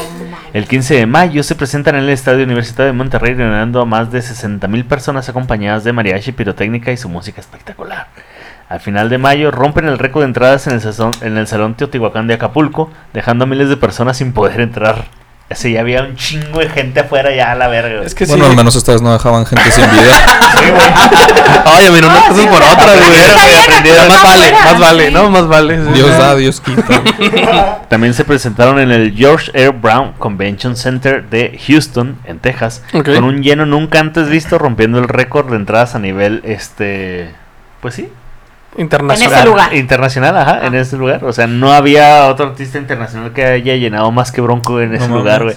[0.53, 4.11] El 15 de mayo se presentan en el Estadio Universitario de Monterrey reuniendo a más
[4.11, 8.09] de 60.000 personas acompañadas de mariachi, pirotécnica y su música espectacular.
[8.69, 10.81] Al final de mayo rompen el récord de entradas en el,
[11.21, 15.05] en el Salón Teotihuacán de Acapulco, dejando a miles de personas sin poder entrar.
[15.55, 17.95] Ya había un chingo de gente afuera ya a la verga.
[17.95, 18.05] güey.
[18.05, 18.51] Es que Bueno, sí.
[18.51, 20.13] al menos vez no dejaban gente sin vida.
[21.65, 24.07] Ay, a mí no me pases por otra, güey.
[24.09, 25.13] Más vale, más vale, sí.
[25.13, 25.29] ¿no?
[25.29, 25.77] Más vale.
[25.85, 25.91] sí.
[25.93, 27.01] Dios da, Dios quita.
[27.89, 29.69] También se presentaron en el George R.
[29.69, 35.07] Brown Convention Center de Houston, en Texas, con un lleno nunca antes visto, rompiendo el
[35.07, 37.31] récord de entradas a nivel, este,
[37.81, 38.09] pues sí,
[38.77, 39.31] Internacional.
[39.33, 39.73] En ese lugar.
[39.75, 40.67] internacional, ajá, Ah.
[40.67, 41.23] en ese lugar.
[41.25, 45.07] O sea, no había otro artista internacional que haya llenado más que Bronco en ese
[45.07, 45.55] No lugar, güey.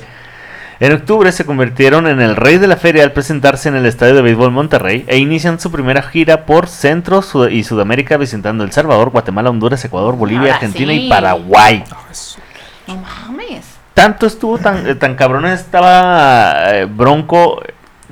[0.81, 4.17] En octubre se convirtieron en el rey de la feria al presentarse en el Estadio
[4.17, 8.73] de Béisbol Monterrey e inician su primera gira por Centro Sud- y Sudamérica visitando El
[8.73, 11.07] Salvador, Guatemala, Honduras, Ecuador, Bolivia, Ahora Argentina sí.
[11.07, 11.85] y Paraguay.
[12.89, 13.65] No mames.
[13.95, 17.63] Tanto estuvo tan, eh, tan cabrón estaba eh, Bronco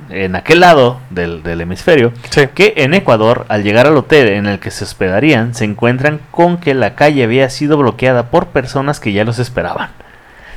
[0.09, 2.47] en aquel lado del, del hemisferio Sí.
[2.53, 6.57] que en Ecuador, al llegar al hotel en el que se hospedarían, se encuentran con
[6.57, 9.89] que la calle había sido bloqueada por personas que ya los esperaban.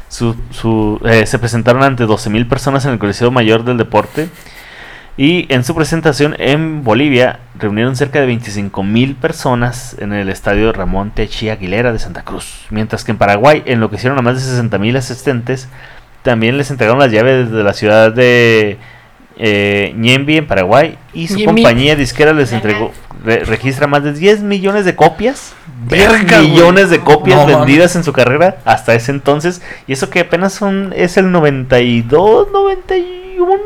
[0.09, 4.29] Su, su- eh, se presentaron ante 12.000 personas en el Coliseo Mayor del Deporte
[5.19, 11.11] y en su presentación en Bolivia reunieron cerca de 25.000 personas en el estadio Ramón
[11.11, 12.67] Techi Aguilera de Santa Cruz.
[12.71, 15.69] Mientras que en Paraguay enloquecieron a más de 60.000 asistentes.
[16.23, 18.79] También les entregaron las llaves de la ciudad de
[19.39, 22.93] eh, Ñemby en Paraguay y su compañía disquera les entregó
[23.25, 25.55] re- registra más de 10 millones de copias.
[25.89, 26.51] 10 Verga, güey.
[26.51, 29.61] millones de copias No vendidas en su carrera hasta ese entonces.
[29.87, 33.57] Y eso que apenas son es el 92, 91.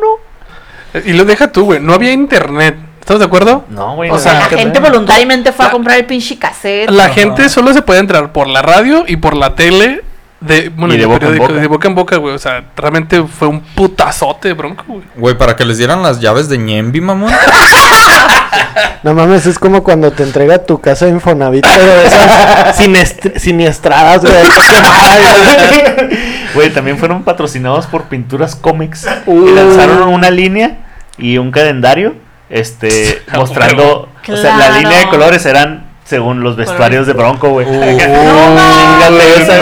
[1.04, 1.80] Y lo deja tú, güey.
[1.80, 2.76] No había internet.
[3.00, 3.64] ¿Estás de acuerdo?
[3.70, 4.10] No, güey.
[4.10, 6.90] O sea, la gente voluntariamente fue a comprar el pinche cassette.
[6.90, 10.02] La gente solo se puede entrar por la radio y por la tele.
[10.40, 11.52] De, bueno, Y de boca en boca.
[11.52, 12.34] de boca en boca, güey.
[12.34, 15.02] O sea, realmente fue un putazote, bronco, güey.
[15.16, 17.32] Güey, para que les dieran las llaves de Ñembi, mamón.
[19.02, 24.20] No mames, es como cuando te entrega tu casa de Infonavit, pero esas sinest- siniestradas,
[24.22, 24.34] güey.
[26.54, 26.70] güey.
[26.70, 29.06] También fueron patrocinados por Pinturas Comics.
[29.26, 29.48] Uh.
[29.48, 30.78] Y lanzaron una línea
[31.16, 32.14] y un calendario
[32.50, 37.66] este mostrando o sea, la línea de colores eran según los vestuarios de Bronco, güey.
[37.70, 37.78] No.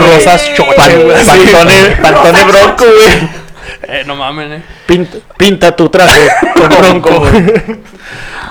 [0.06, 1.24] Rosas güey.
[1.24, 3.38] Pantone, Pantone Bronco, güey.
[3.82, 4.62] Eh, no mames, eh.
[4.86, 7.22] Pinta, pinta tu traje con bronco.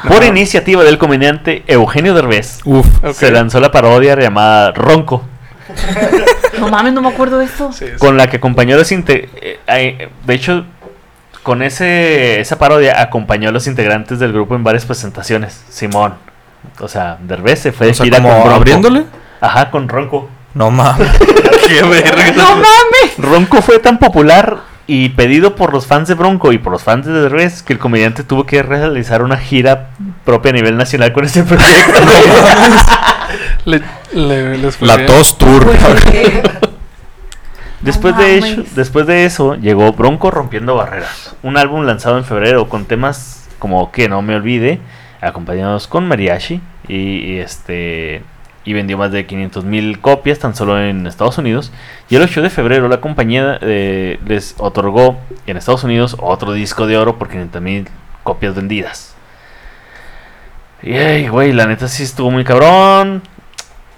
[0.08, 2.86] Por iniciativa del comediante Eugenio Derbez, Uf.
[3.14, 5.24] Se lanzó la parodia llamada Ronco,
[6.60, 7.48] No mames, no me acuerdo de.
[7.48, 7.86] Sí, sí.
[8.00, 9.30] con la que acompañó a los inte-
[9.68, 10.66] eh, de hecho
[11.44, 15.64] con ese esa parodia acompañó a los integrantes del grupo en varias presentaciones.
[15.70, 16.16] Simón,
[16.80, 18.56] o sea, Derbez se fue de O sea, gira como con Bronco.
[18.58, 19.04] abriéndole.
[19.42, 20.30] Ajá, con Ronco.
[20.54, 21.10] No mames.
[21.68, 22.32] Qué verga.
[22.36, 23.18] No mames.
[23.18, 24.58] Ronco fue tan popular
[24.90, 27.80] y pedido por los fans de Bronco y por los fans de Derbez que el
[27.80, 29.90] comediante tuvo que realizar una gira
[30.24, 32.02] propia a nivel nacional con ese proyecto.
[33.66, 33.82] Le,
[34.14, 35.70] le- les fue La tos tour.
[37.82, 42.26] Después No de, hecho, después de eso llegó Bronco Rompiendo Barreras, un álbum lanzado en
[42.26, 44.80] febrero con temas como Que no me olvide,
[45.22, 48.24] acompañados con mariachi y, y este
[48.68, 51.72] y vendió más de 500 mil copias tan solo en Estados Unidos.
[52.10, 56.86] Y el 8 de febrero la compañía eh, les otorgó en Estados Unidos otro disco
[56.86, 57.88] de oro por 500 mil
[58.24, 59.16] copias vendidas.
[60.84, 63.24] Y güey, la neta sí estuvo muy cabrón.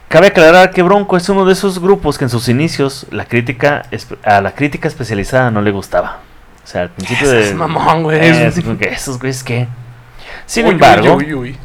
[0.07, 3.84] Cabe aclarar que Bronco es uno de esos grupos que en sus inicios la crítica
[4.24, 6.20] a la crítica especializada no le gustaba.
[6.63, 8.20] O sea, al principio Ese de es mamón, güey.
[8.20, 9.67] Eh, así como que esos güeyes que
[10.45, 11.57] Sin Uy, embargo, uy, uy.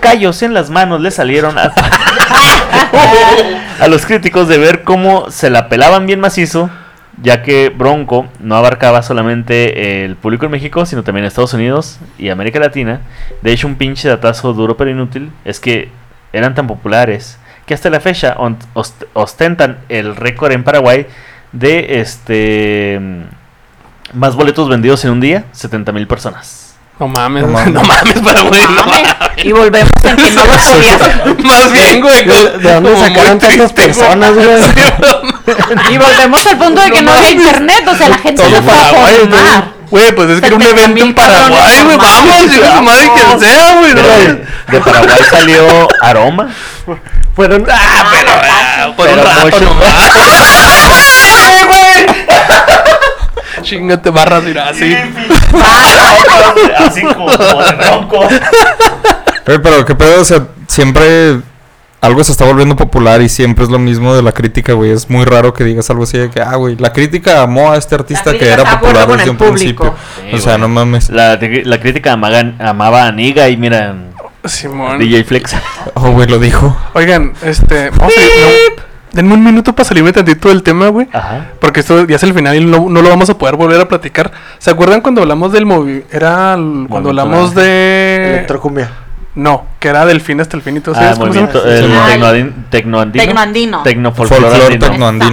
[0.00, 1.72] callos en las manos le salieron a,
[3.80, 6.70] a los críticos de ver cómo se la pelaban bien macizo,
[7.22, 12.30] ya que Bronco no abarcaba solamente el público en México, sino también Estados Unidos y
[12.30, 13.00] América Latina.
[13.42, 15.90] De hecho, un pinche datazo duro pero inútil es que
[16.32, 18.36] eran tan populares que hasta la fecha
[19.12, 21.06] ostentan el récord en Paraguay
[21.52, 23.00] de este
[24.14, 26.61] más boletos vendidos en un día, 70 mil personas.
[26.98, 27.86] No mames, No no mames.
[27.86, 28.60] mames, para güey.
[28.62, 29.02] No Mames.
[29.18, 29.44] mames.
[29.44, 31.00] Y volvemos en que no lo podías.
[31.44, 32.24] Más bien, güey.
[32.24, 34.46] ¿De, de dónde sacaron tantas personas, güey?
[35.90, 37.84] Y volvemos al punto de que no, había internet.
[37.88, 39.64] O sea, la gente no fue a Paraguay, formar.
[39.90, 40.12] güey.
[40.14, 41.96] Pues es que era un 70,000 evento en Paraguay, güey.
[41.96, 43.94] Vamos, chica su madre quien sea, güey.
[43.94, 44.08] De, ¿no?
[44.72, 46.48] de Paraguay salió Aroma.
[47.34, 47.66] Fueron.
[47.70, 49.76] Ah, pero ah, por un rato
[53.62, 53.68] nomás.
[53.68, 54.94] Chingate barras, mira, así.
[56.78, 58.28] Así como de Bronco.
[59.44, 61.40] Pero qué pedo, o sea, siempre
[62.00, 64.90] algo se está volviendo popular y siempre es lo mismo de la crítica, güey.
[64.90, 67.76] Es muy raro que digas algo así de que, ah, güey, la crítica amó a
[67.76, 69.94] este artista que era popular desde un público.
[69.94, 70.36] principio.
[70.36, 71.10] o sea, no mames.
[71.10, 73.94] La, la crítica amaga- amaba a Niga y mira,
[74.44, 74.98] Simón.
[74.98, 75.54] DJ Flex.
[75.94, 76.76] Oh, güey, lo dijo.
[76.94, 77.90] Oigan, este.
[77.90, 78.82] Vamos a no,
[79.12, 81.06] Denme un minuto para salirme tantito del tema, güey.
[81.12, 81.50] Ajá.
[81.60, 83.86] Porque esto ya es el final y no, no lo vamos a poder volver a
[83.88, 84.32] platicar.
[84.58, 86.02] ¿Se acuerdan cuando hablamos del movi?
[86.10, 88.30] Era el- cuando hablamos de.
[88.36, 88.90] Electrocumbia.
[89.34, 91.14] No, que era del fin hasta el fin y todo Ah.
[91.18, 91.50] ¿Cómo se llama?
[91.52, 93.24] movimiento, el tecnoandino.
[93.24, 93.82] Tecnoandino.
[93.82, 94.52] Tecnofolclor.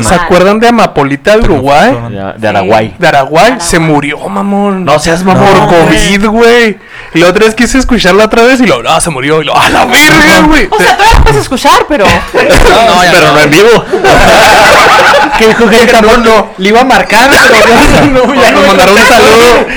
[0.04, 1.94] ¿Se acuerdan de Amapolita de Uruguay?
[2.38, 2.96] De Araguay.
[2.98, 3.56] De Araguay.
[3.60, 4.86] Se murió, mamón.
[4.86, 5.46] No seas mamón.
[5.68, 6.16] Por güey.
[6.18, 6.78] COVID, güey.
[7.14, 9.42] Y la otra vez quise escucharla otra vez y lo, no, se murió.
[9.42, 10.68] Y lo, ¡a la verga, güey!
[10.72, 12.06] O sea, todavía lo puedes escuchar, pero.
[12.34, 13.34] No, Pero no.
[13.34, 13.70] no en vivo.
[15.38, 16.50] Que dijo que el cabrón no.
[16.58, 17.30] Le iba a marcar,
[18.12, 19.68] pero no, Ya nos mandaron un saludo.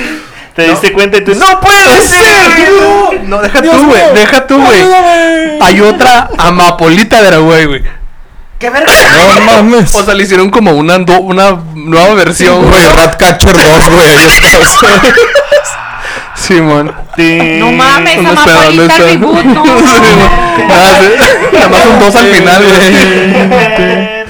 [0.55, 3.23] Te diste cuenta y tú, ¡No puede ser!
[3.25, 4.03] No, deja tú, güey.
[4.15, 4.81] Deja tú, güey.
[5.63, 7.83] Hay otra Amapolita de Araguay, güey.
[8.63, 9.95] No mames.
[9.95, 12.97] O sea, le hicieron como una, do- una nueva versión, Güey, güey.
[12.97, 14.09] Ratcatcher 2, güey.
[14.09, 15.01] ahí está.
[16.35, 16.95] Simón.
[17.17, 18.53] No mames, ¿Dónde está?
[18.65, 18.99] ¿Dónde Amapolita?
[18.99, 19.65] Reboot, no.
[20.69, 21.07] Nada, sí.
[21.53, 24.22] Nada más un dos al final, güey.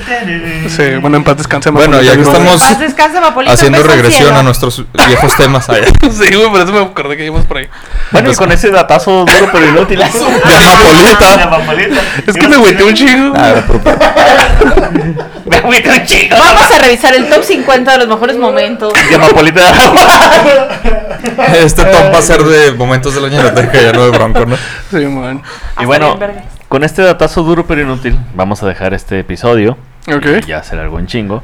[0.68, 1.70] Sí, bueno, en paz descanse.
[1.70, 3.52] Bueno, ya que estamos Paz descanse, Amapolita.
[3.54, 5.86] haciendo regresión a nuestros viejos temas allá.
[6.10, 7.68] Sí, güey, por eso me acordé que íbamos por ahí.
[8.10, 9.98] Bueno, y con ese datazo duro pero inútil.
[10.02, 11.36] De Amapolita.
[11.36, 12.00] De Amapolita.
[12.26, 13.32] Es que me agüité un chingo.
[13.36, 13.80] Ah, pero-
[15.44, 16.36] Me agüité un chingo.
[16.38, 18.92] Vamos a revisar el top 50 de los mejores momentos.
[18.94, 19.52] De Araguay.
[21.64, 24.56] Este top va a ser de momentos de la ñeroteca, ya no de bronco, ¿no?
[24.90, 25.42] Simón.
[25.80, 26.18] Y bueno,
[26.68, 29.76] con este datazo duro pero inútil, vamos a dejar este episodio.
[30.08, 30.26] Ok.
[30.44, 31.42] Y ya será algo en chingo.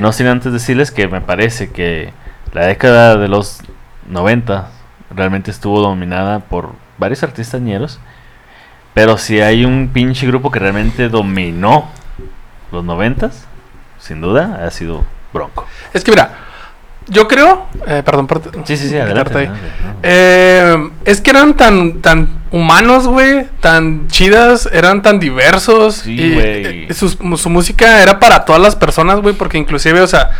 [0.00, 2.12] No sin antes decirles que me parece que
[2.52, 3.60] la década de los
[4.08, 4.68] 90
[5.14, 8.00] realmente estuvo dominada por varios artistas ñeros.
[8.94, 11.88] Pero si hay un pinche grupo que realmente dominó
[12.72, 13.30] los 90
[14.00, 15.66] sin duda ha sido Bronco.
[15.92, 16.30] Es que mira,
[17.10, 17.66] yo creo.
[17.86, 18.40] Eh, perdón, por.
[18.64, 19.50] Sí, sí, sí, adelante.
[20.02, 25.96] Eh, es que eran tan, tan humanos, güey, tan chidas, eran tan diversos.
[25.96, 26.84] Sí, y güey.
[26.88, 30.30] eh, su, su música era para todas las personas, güey, porque inclusive, o sea,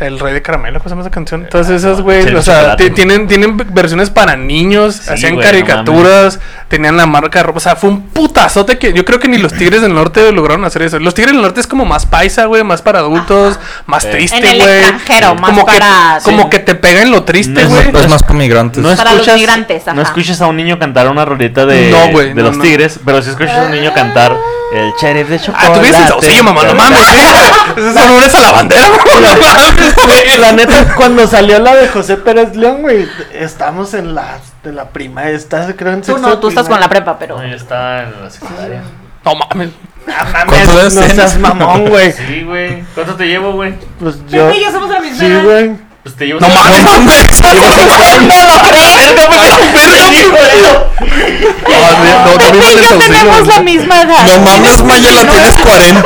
[0.00, 1.46] el rey de caramelo, ¿cómo se llama esa canción?
[1.50, 6.40] Todas Ah, esas, güey, o sea, tienen, tienen versiones para niños, Sí, hacían no caricaturas,
[6.68, 9.38] tenían la marca de ropa, o sea, fue un putazote que yo creo que ni
[9.38, 10.98] los Tigres del Norte lograron hacer eso.
[10.98, 14.10] Los Tigres del Norte es como más paisa, güey, más para adultos, más Eh.
[14.10, 14.78] triste, En el güey.
[14.78, 16.48] extranjero, más como para- Que, como Sí.
[16.50, 17.88] que te pega en lo triste, No, güey.
[18.04, 18.82] Es más para migrantes.
[18.82, 19.94] No Para los migrantes, ajá.
[19.94, 22.62] no escuchas a un niño cantar una rolita de, de no, los no.
[22.62, 24.36] tigres, pero si escuchas a un niño cantar
[24.72, 25.66] el sheriff de chocolate.
[25.68, 27.16] Ah, tú vienes en Saucillo, mamá, no mames, sí.
[27.76, 29.20] Esos son honores a la bandera, güey.
[29.20, 30.38] No mames, güey.
[30.38, 34.88] La neta, cuando salió la de José Pérez León, güey, estamos en la, de la
[34.88, 37.38] prima, estás creo en Tú no, tú estás con la prepa, pero.
[37.38, 38.82] No, ya está en la secundaria.
[39.24, 39.70] No mames.
[40.08, 42.12] Ah, mames, ¿Cuántos años no seas mamón, güey.
[42.12, 42.82] Sí, güey.
[42.94, 43.74] ¿Cuánto te llevo, güey?
[44.00, 44.48] Pues yo.
[44.48, 45.91] Pepe y yo somos la misma Sí, güey.
[46.02, 46.40] Pues te llevo.
[46.40, 47.40] No mames, no mames.
[47.40, 47.60] No, no,
[52.58, 53.48] no yo tenemos güey.
[53.56, 54.24] la misma edad.
[54.26, 56.02] No mames, Mayela, ¿tienes 40?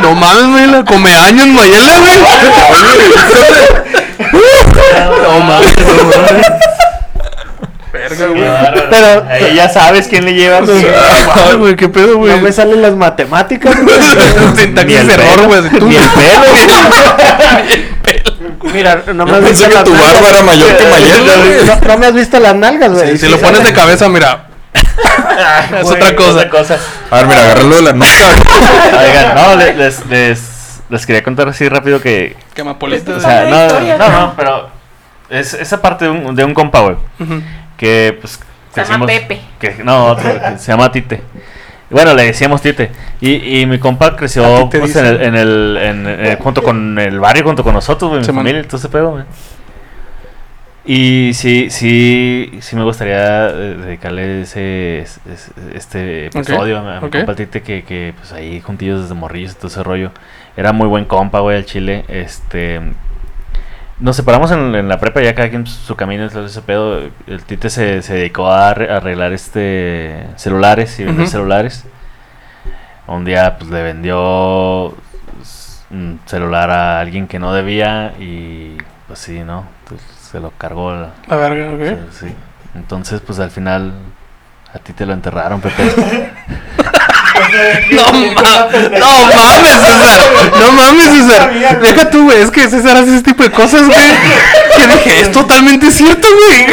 [0.00, 0.84] No mames, Mayela.
[0.84, 2.18] Come años, Mayela, güey.
[5.22, 6.46] No mames, no mames.
[7.92, 8.42] Verga, güey.
[8.90, 10.68] Pero- Ahí ya sabes quién le llevas.
[10.68, 12.32] Ay, güey, qué pedo, güey.
[12.34, 13.96] No me salen las matemáticas, güey.
[13.96, 15.60] El error, pelo, güey.
[15.82, 16.42] Ni el pelo.
[18.72, 20.12] Mira, no me has pensé visto que las tu nalgas.
[20.14, 20.84] barba era mayor que.
[21.66, 23.10] No, no me has visto las nalgas, güey.
[23.12, 24.46] Sí, Si lo pones de cabeza, mira.
[25.80, 26.30] Es otra cosa.
[26.30, 26.78] Otra cosa.
[27.10, 28.06] A ver, mira, agárralo de la nuca.
[29.00, 30.40] Oigan, no, le- les, les,
[30.88, 32.36] les quería contar así rápido que.
[32.54, 33.12] Quemapolita.
[33.16, 34.34] O sea, no, historia, no, ¿no?
[34.36, 34.70] pero.
[35.30, 36.96] Es esa parte de un, de un compa, güey.
[37.78, 38.38] Que, pues,
[38.74, 39.40] Se llama Pepe.
[39.58, 41.22] que- no, otro, que se llama Tite.
[41.92, 42.90] Bueno, le decíamos Tite.
[43.20, 47.20] Y, y mi compa creció pues, en el, en el, en- eh, junto con el
[47.20, 48.44] barrio, junto con nosotros, güey, mi Simón.
[48.44, 49.24] familia, todo ese pedo, güey.
[50.84, 57.00] Y sí, sí, sí me gustaría eh, dedicarle ese, es- es- este episodio a, a
[57.00, 57.16] mi ok.
[57.18, 60.10] compa Tite, que, que pues ahí juntillos desde morrillos y todo ese rollo.
[60.56, 62.04] Era muy buen compa, güey, al chile.
[62.08, 62.80] Este...
[64.02, 66.98] Nos separamos en, en la prepa, ya cada quien su camino, ese pedo.
[67.28, 71.84] El Tite se, se dedicó a arre- a arreglar este celulares y vender celulares.
[73.06, 74.88] Un día pues le vendió
[75.40, 78.76] s- un celular a alguien que no debía y
[79.06, 79.66] pues sí, ¿no?
[79.84, 81.98] Entonces, se lo cargó la, La verga, ok.
[82.10, 82.34] sí, sí.
[82.74, 83.92] Entonces pues al final
[84.74, 85.82] a ti te lo enterraron, Pepe.
[87.90, 88.68] No, ma-
[88.98, 90.52] no mames, César.
[90.60, 91.80] No mames, César.
[91.80, 92.42] Deja tú, güey.
[92.42, 93.98] Es que César hace ese tipo de cosas, güey.
[94.76, 96.66] Que dije, es totalmente cierto, güey.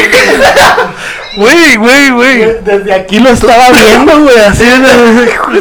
[1.36, 2.38] Güey, güey, güey.
[2.64, 4.38] Desde aquí lo estaba viendo, güey.
[4.40, 4.64] Así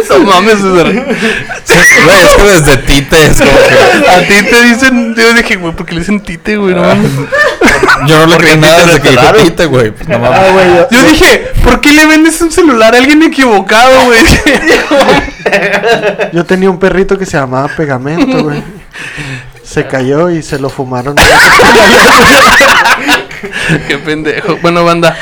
[0.09, 0.91] No mames, César.
[0.91, 4.09] Güey, es que desde Tite es como que.
[4.09, 5.15] A ti te dicen.
[5.15, 6.73] Yo dije, güey, ¿por qué le dicen tite, güey?
[6.73, 7.11] No mames.
[8.07, 9.43] Yo no le creí nada desde que dije enterraron.
[9.47, 9.93] Tite, güey.
[10.07, 10.39] No mames.
[10.39, 14.19] Ah, yo- Yo dije, ¿por qué le vendes un celular a alguien equivocado, güey?
[16.33, 18.61] Yo tenía un perrito que se llamaba Pegamento, güey.
[19.63, 21.15] Se cayó y se lo fumaron.
[23.87, 24.57] Qué pendejo.
[24.61, 25.15] Bueno, banda.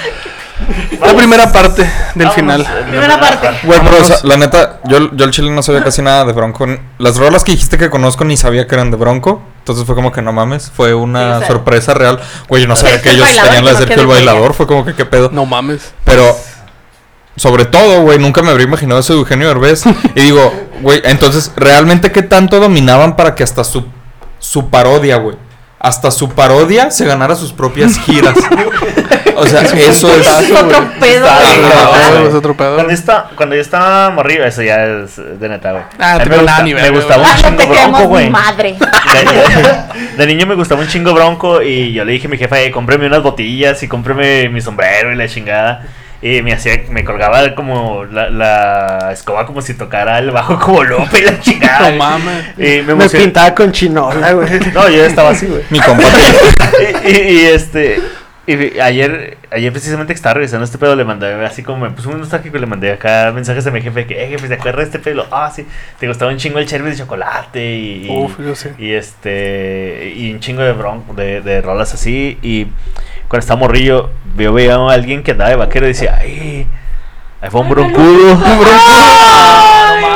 [1.01, 2.65] La primera parte del final.
[2.85, 3.47] mi Primera parte.
[3.63, 6.33] Güey, pero o sea, la neta, yo, yo el chile no sabía casi nada de
[6.33, 6.65] Bronco.
[6.97, 9.41] Las rolas que dijiste que conozco ni sabía que eran de Bronco.
[9.59, 12.19] Entonces fue como que no mames, fue una Sí, o sea- sorpresa real.
[12.47, 14.53] Güey, yo no sabía que El ellos tenían la de Sergio el bailador.
[14.53, 15.29] Fue como que qué pedo.
[15.31, 15.93] No mames.
[16.05, 16.35] Pero,
[17.35, 19.83] sobre todo, güey, nunca me habría imaginado eso de Eugenio Derbez.
[20.15, 23.85] y digo, güey, entonces, ¿realmente qué tanto dominaban para que hasta su,
[24.39, 25.35] su parodia, güey?
[25.79, 28.33] Hasta su parodia se ganara sus propias giras.
[29.35, 30.25] o sea, eso es...
[30.27, 31.27] Es otro pedo.
[32.27, 32.73] Es otro pedo.
[32.75, 35.83] Cuando yo estaba, cuando yo estaba morrido, eso ya es de neta, güey.
[35.99, 38.29] Ah, me, veo gusta- me gustaba un Ah, chingo bronco, güey.
[38.31, 38.75] madre.
[38.77, 42.59] De, de niño me gustaba un chingo bronco y yo le dije a mi jefa,
[42.59, 45.83] eh, cómprame unas botillas y cómprame mi sombrero y la chingada.
[46.21, 50.83] Y me hacía, me colgaba como la, la escoba como si tocara el bajo como
[50.83, 51.91] Lope y la chingada.
[51.91, 52.45] No mames.
[52.57, 54.47] Y me pintaba con chinola, güey.
[54.73, 55.61] No, yo estaba así, güey.
[55.69, 56.03] Mi compa.
[57.05, 57.99] y, y- y, este
[58.49, 62.09] y ayer ayer precisamente que estaba revisando este pedo le mandé así como me puso
[62.11, 64.89] un nostálgico y le mandé acá mensajes a mi jefe que eh jefe ¿te acuerdas
[64.89, 65.27] de este pedo?
[65.31, 65.65] Ah sí,
[65.99, 68.71] te gustaba un chingo el cherry de chocolate y, y- Uf, yo sé.
[68.77, 72.67] y este y un chingo de bron de, de rolas así y
[73.27, 76.67] cuando estaba morrillo yo veía a alguien que andaba de vaquero y decía ay
[77.41, 79.67] ahí fue un broncudo un broncudo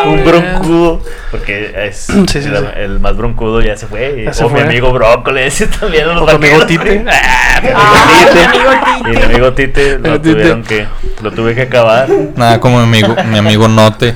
[0.06, 4.98] un broncudo porque es el, más broncudo ya se fue o mi amigo
[5.34, 6.68] decía también los tu amigo vaqueros.
[6.68, 7.06] Tite.
[7.10, 9.10] Ah, mi amigo Ah, Tite.
[9.10, 10.88] Y mi amigo Tite lo tuvieron que
[11.22, 14.16] lo tuve que acabar Nada como mi amigo, mi amigo Note.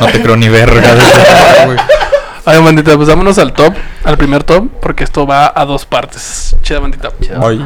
[0.00, 0.96] No te creo ni verga.
[2.44, 3.74] Ay, bandita, pues vámonos al top,
[4.04, 6.56] al primer top, porque esto va a dos partes.
[6.62, 7.10] Chida, bandita.
[7.42, 7.62] Ay.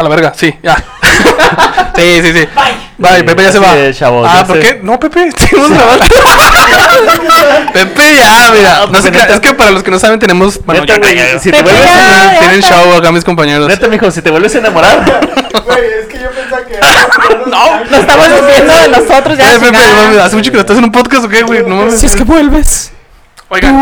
[0.00, 0.76] A la verga, sí, ya.
[1.94, 2.48] sí, sí, sí.
[2.96, 3.16] Bye.
[3.18, 3.76] Sí, Pepe ya se va.
[3.78, 4.62] es, chavos, ah, ya ¿por sé.
[4.62, 4.80] qué?
[4.82, 6.04] No, Pepe, seguimos grabando.
[7.72, 8.78] Pepe ya, mira.
[8.80, 9.34] No, No sé, neta.
[9.34, 10.58] es que para los que no saben, tenemos.
[10.64, 12.30] Bueno, Neta, yo- güey, ya- si te Pepe, vuelves ya.
[12.30, 13.68] a, tienen show acá mis compañeros.
[13.68, 15.04] neta mijo si te vuelves a enamorar
[15.64, 16.78] Güey, es que yo pensaba que.
[17.50, 19.44] No, Lo estamos diciendo de nosotros ya.
[19.58, 21.62] Pepe, no mames, hace mucho que no estás en un podcast, ¿o qué, güey?
[21.66, 22.00] No mames.
[22.00, 22.92] Si es que vuelves.
[23.52, 23.74] Oigan,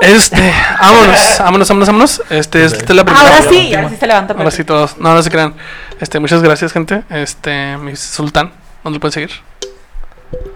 [0.00, 2.22] este, vámonos, vámonos, vámonos, vámonos.
[2.30, 3.22] Este, esta es la primera.
[3.22, 4.32] Ahora sí, ahora sí se levanta.
[4.32, 4.96] Ahora sí todos.
[4.96, 5.54] No, no se crean.
[6.00, 7.02] Este, muchas gracias, gente.
[7.10, 8.50] Este, mi sultán.
[8.82, 9.30] ¿Dónde lo pueden seguir?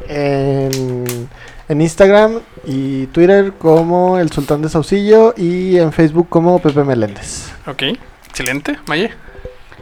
[0.08, 1.28] En,
[1.68, 7.52] en Instagram y Twitter como El Sultán de Saucillo y en Facebook como Pepe Meléndez.
[7.66, 7.82] Ok,
[8.28, 8.78] excelente.
[8.86, 9.12] Maye.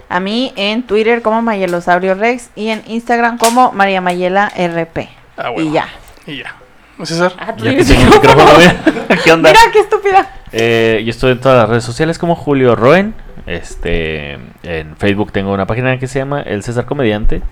[0.09, 5.09] A mí en Twitter como Mayelosaurio Rex y en Instagram como María Mayela RP.
[5.37, 5.71] Ah, huevo.
[5.71, 5.89] Y ya.
[6.27, 6.60] Y ya.
[7.07, 7.33] César.
[7.39, 8.77] Ah, tú ya que tengo el micrófono mira,
[9.25, 9.51] ¿qué onda?
[9.51, 10.31] Mira, qué estúpida.
[10.53, 13.15] Eh, yo estoy en todas las redes sociales como Julio Roen.
[13.47, 17.43] Este, en Facebook tengo una página que se llama El César Comediante.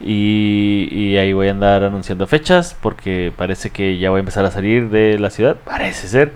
[0.00, 4.44] Y, y ahí voy a andar anunciando fechas porque parece que ya voy a empezar
[4.44, 5.56] a salir de la ciudad.
[5.64, 6.32] Parece ser,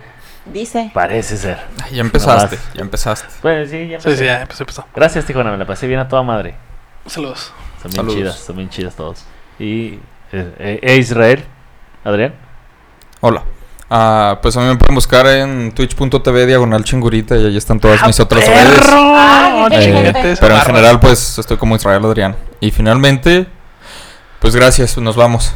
[0.53, 0.91] Dice.
[0.93, 1.59] parece ser.
[1.93, 3.29] Ya empezaste, ya empezaste.
[3.41, 4.17] Bueno, sí, ya Sí, empecé.
[4.17, 4.87] sí, ya empezó, empezó.
[4.95, 6.55] Gracias, Tijuana, me la pasé bien a toda madre.
[7.07, 7.53] Saludos.
[7.81, 8.17] Son bien Saludos.
[8.17, 9.25] chidas, son bien chidas todos.
[9.61, 9.99] Y
[10.33, 11.45] eh, eh, eh, Israel,
[12.05, 12.35] Adrián.
[13.25, 13.45] Hola.
[13.89, 18.05] Ah, pues a mí me pueden buscar en twitch.tv diagonal chingurita y ahí están todas
[18.07, 18.81] mis otras redes.
[18.91, 22.35] Ah, Eh, pero en general, pues estoy como Israel Adrián.
[22.59, 23.47] Y finalmente,
[24.41, 25.53] pues gracias, nos vamos.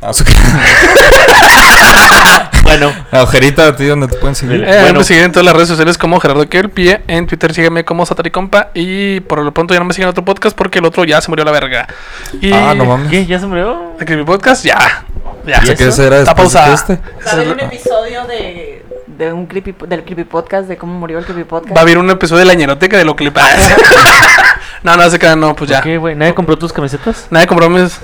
[0.00, 0.12] Ah,
[2.62, 4.64] Bueno, Agujerita, a ti donde te pueden seguir.
[4.64, 4.98] Eh, Bueno.
[5.00, 7.02] Me siguen en todas las redes sociales como Gerardo Kelpie.
[7.08, 8.70] En Twitter sígueme como Sataricompa.
[8.74, 11.20] Y por lo pronto ya no me siguen en otro podcast porque el otro ya
[11.20, 11.86] se murió a la verga.
[12.40, 13.08] Y Ah, no mames.
[13.10, 13.24] ¿qué?
[13.26, 13.92] ¿Ya se murió?
[14.00, 15.04] Aquí mi podcast ya.
[15.46, 15.60] Ya.
[15.60, 16.74] Que ese era Está pausada.
[16.74, 17.00] este.
[17.24, 21.18] Va a haber un episodio de, de un creepy, del creepy podcast, de cómo murió
[21.18, 21.76] el creepy podcast.
[21.76, 23.76] Va a haber un episodio de la ñeroteca de lo pasa.
[24.82, 25.80] no, no se quedan, no, pues ya.
[25.80, 26.14] ¿Qué, güey?
[26.14, 27.26] ¿Nadie compró tus camisetas?
[27.30, 27.98] Nadie compró mis.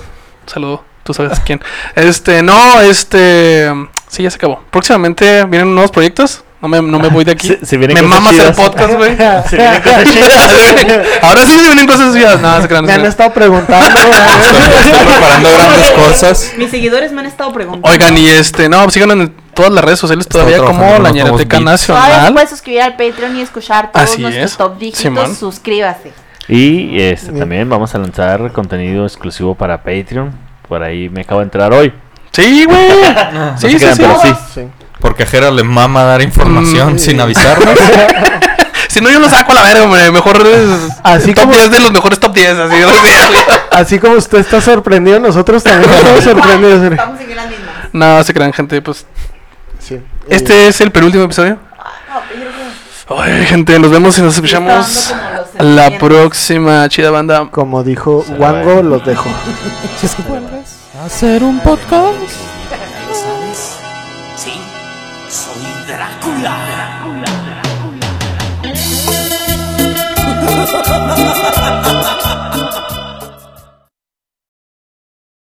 [0.45, 0.83] Saludo.
[1.03, 1.61] Tú sabes quién.
[1.95, 3.69] Este, no, este.
[4.07, 4.63] Sí, ya se acabó.
[4.71, 6.43] Próximamente vienen nuevos proyectos.
[6.63, 7.47] No me, no me voy de aquí.
[7.59, 8.57] Se- se vienen me cosas mama hacer chidas.
[8.69, 9.17] podcast, güey.
[9.49, 11.07] Se vienen cosas chidas.
[11.21, 12.39] Ahora sí se vienen cosas chidas.
[12.41, 13.85] No, se crean, no Me han estado preguntando.
[13.99, 16.53] Estoy preparando grandes cosas.
[16.57, 17.87] Mis seguidores me han estado preguntando.
[17.89, 21.85] Oigan, y este, no, síganos en todas las redes sociales todavía como la ñeroteca beats.
[21.85, 22.33] Todavía se nacional.
[22.33, 24.57] puede suscribir al Patreon y escuchar todos Así nuestros es.
[24.57, 25.01] top dígitos.
[25.01, 25.35] Simón.
[25.35, 26.13] Suscríbase.
[26.47, 30.31] Y este, también vamos a lanzar contenido exclusivo para Patreon.
[30.67, 31.93] Por ahí me acabo de entrar hoy.
[32.31, 32.87] Sí, güey.
[33.33, 34.01] No Sí, se sí, sí.
[34.01, 34.17] pero
[34.53, 34.61] sí.
[35.03, 36.99] Porque a Jera le mama dar información Mm.
[36.99, 37.77] sin avisarnos.
[38.89, 40.11] Si no, yo lo saco a la verga, hombre.
[40.11, 42.55] Mejor es Así top como- 10 de los mejores top 10.
[42.59, 42.75] Así,
[43.71, 46.95] Así como usted está sorprendido, nosotros también estamos sorprendidos.
[46.95, 47.67] Vamos a seguir las mismas.
[47.91, 48.79] no, se crean, gente.
[48.83, 49.07] Pues
[49.79, 49.99] Sí.
[50.29, 51.57] este es el penúltimo episodio.
[53.17, 55.11] Ay, gente, nos vemos y nos escuchamos
[55.57, 57.47] la próxima chida banda.
[57.49, 59.27] Como dijo Wango, los dejo.
[61.05, 62.13] Hacer un podcast.
[70.55, 71.32] 哈哈哈哈。